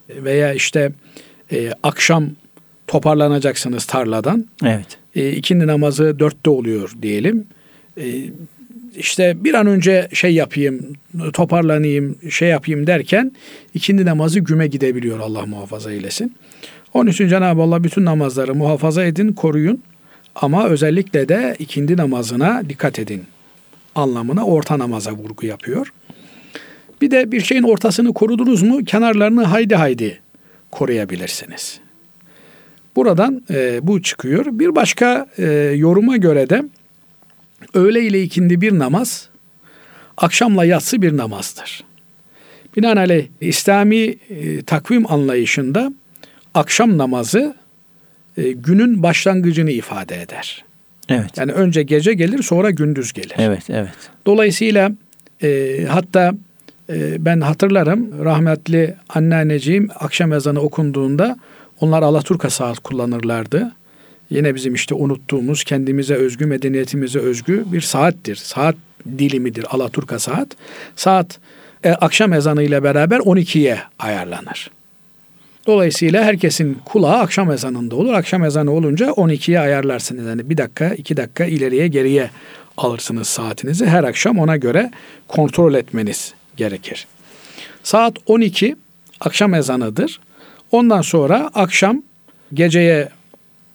[0.10, 0.92] veya işte
[1.52, 2.30] e, akşam
[2.88, 4.46] toparlanacaksınız tarladan.
[4.66, 4.98] Evet.
[5.16, 7.48] E, ikindi namazı dörtte oluyor diyelim.
[7.98, 8.06] E,
[8.98, 10.94] işte bir an önce şey yapayım,
[11.34, 13.32] toparlanayım, şey yapayım derken
[13.74, 16.36] ikindi namazı güme gidebiliyor Allah muhafaza eylesin.
[16.94, 19.84] Onun için Cenab-ı Allah bütün namazları muhafaza edin, koruyun.
[20.36, 23.24] Ama özellikle de ikindi namazına dikkat edin
[23.96, 25.94] anlamına orta namaza vurgu yapıyor.
[27.02, 30.20] Bir de bir şeyin ortasını korudunuz mu kenarlarını haydi haydi
[30.72, 31.80] koruyabilirsiniz.
[32.96, 34.46] Buradan e, bu çıkıyor.
[34.52, 36.64] Bir başka e, yoruma göre de
[37.74, 39.30] öğle ile ikindi bir namaz,
[40.18, 41.84] akşamla yatsı bir namazdır.
[42.78, 43.98] Binaenaleyh İslami
[44.30, 45.92] e, takvim anlayışında
[46.54, 47.56] akşam namazı
[48.38, 50.66] e, günün başlangıcını ifade eder.
[51.10, 51.38] Evet.
[51.38, 53.34] Yani önce gece gelir sonra gündüz gelir.
[53.38, 53.90] Evet, evet.
[54.26, 54.92] Dolayısıyla
[55.44, 56.34] e, hatta
[56.90, 61.38] e, ben hatırlarım rahmetli anneanneciğim akşam ezanı okunduğunda
[61.80, 63.72] onlar Alaturka saat kullanırlardı.
[64.30, 68.36] Yine bizim işte unuttuğumuz kendimize özgü, medeniyetimize özgü bir saattir.
[68.36, 68.76] Saat
[69.18, 70.48] dilimidir Alaturka saat.
[70.96, 71.40] Saat
[71.84, 74.72] e, akşam ezanı ile beraber 12'ye ayarlanır.
[75.66, 78.14] Dolayısıyla herkesin kulağı akşam ezanında olur.
[78.14, 80.26] Akşam ezanı olunca 12'ye ayarlarsınız.
[80.26, 82.30] Yani bir dakika, iki dakika ileriye geriye
[82.78, 83.86] alırsınız saatinizi.
[83.86, 84.92] Her akşam ona göre
[85.28, 87.08] kontrol etmeniz gerekir.
[87.84, 88.76] Saat 12
[89.20, 90.20] akşam ezanıdır.
[90.72, 92.04] Ondan sonra akşam
[92.54, 93.10] geceye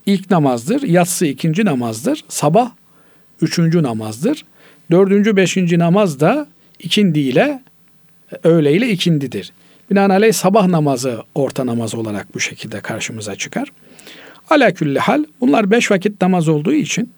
[0.07, 0.83] ilk namazdır.
[0.83, 2.25] Yatsı ikinci namazdır.
[2.29, 2.71] Sabah
[3.43, 4.45] üçüncü namazdır.
[4.91, 6.47] Dördüncü, beşinci namaz da
[6.79, 7.63] ikindi ile
[8.45, 9.53] öğle ile ikindidir.
[9.91, 13.73] Binaenaleyh sabah namazı orta namaz olarak bu şekilde karşımıza çıkar.
[14.51, 17.13] Ala külli hal bunlar beş vakit namaz olduğu için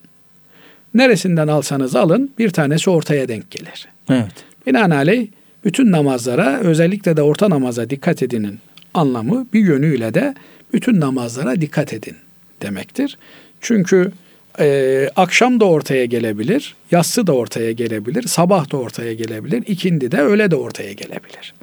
[0.94, 3.88] neresinden alsanız alın bir tanesi ortaya denk gelir.
[4.10, 4.32] Evet.
[4.66, 5.26] Binaenaleyh
[5.64, 8.58] bütün namazlara özellikle de orta namaza dikkat edinin
[8.94, 10.34] anlamı bir yönüyle de
[10.72, 12.16] bütün namazlara dikkat edin
[12.62, 13.18] demektir.
[13.60, 14.12] Çünkü
[14.60, 20.20] e, akşam da ortaya gelebilir, yatsı da ortaya gelebilir, sabah da ortaya gelebilir, ikindi de
[20.20, 21.54] öğle de ortaya gelebilir.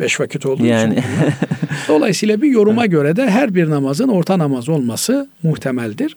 [0.00, 1.04] Beş vakit olduğu Yani için.
[1.88, 6.16] Dolayısıyla bir yoruma göre de her bir namazın orta namaz olması muhtemeldir.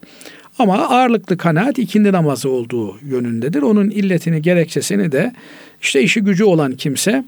[0.59, 3.61] Ama ağırlıklı kanaat ikindi namazı olduğu yönündedir.
[3.61, 5.33] Onun illetini, gerekçesini de
[5.81, 7.23] işte işi gücü olan kimse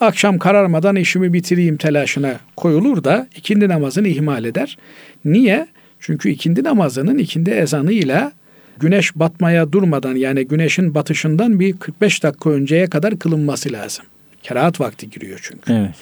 [0.00, 4.78] akşam kararmadan işimi bitireyim telaşına koyulur da ikindi namazını ihmal eder.
[5.24, 5.66] Niye?
[6.00, 8.32] Çünkü ikindi namazının ikindi ezanıyla
[8.78, 14.04] güneş batmaya durmadan yani güneşin batışından bir 45 dakika önceye kadar kılınması lazım.
[14.42, 15.72] Kerahat vakti giriyor çünkü.
[15.72, 15.94] evet.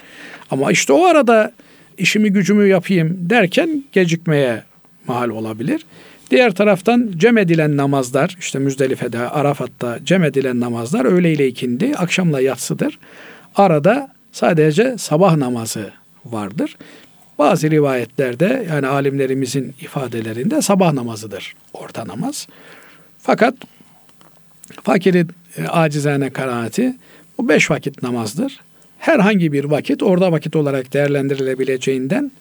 [0.50, 1.52] Ama işte o arada
[1.98, 4.62] işimi gücümü yapayım derken gecikmeye
[5.06, 5.86] mahal olabilir.
[6.30, 12.40] Diğer taraftan cem edilen namazlar işte Müzdelife'de, Arafat'ta cem edilen namazlar öğle ile ikindi, akşamla
[12.40, 12.98] yatsıdır.
[13.56, 15.90] Arada sadece sabah namazı
[16.24, 16.76] vardır.
[17.38, 22.48] Bazı rivayetlerde yani alimlerimizin ifadelerinde sabah namazıdır orta namaz.
[23.18, 23.54] Fakat
[24.82, 26.96] fakirin e, acizane kanaati
[27.40, 28.60] bu beş vakit namazdır.
[28.98, 32.32] Herhangi bir vakit orada vakit olarak değerlendirilebileceğinden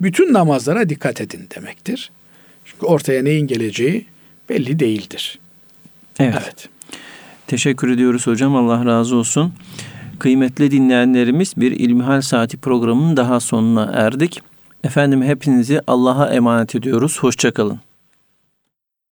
[0.00, 2.10] bütün namazlara dikkat edin demektir.
[2.64, 4.06] Çünkü ortaya neyin geleceği
[4.48, 5.38] belli değildir.
[6.18, 6.34] Evet.
[6.42, 6.68] Evet.
[7.46, 8.56] Teşekkür ediyoruz hocam.
[8.56, 9.52] Allah razı olsun.
[10.18, 14.42] Kıymetli dinleyenlerimiz bir İlmihal Saati programının daha sonuna erdik.
[14.84, 17.18] Efendim hepinizi Allah'a emanet ediyoruz.
[17.18, 17.80] Hoşçakalın.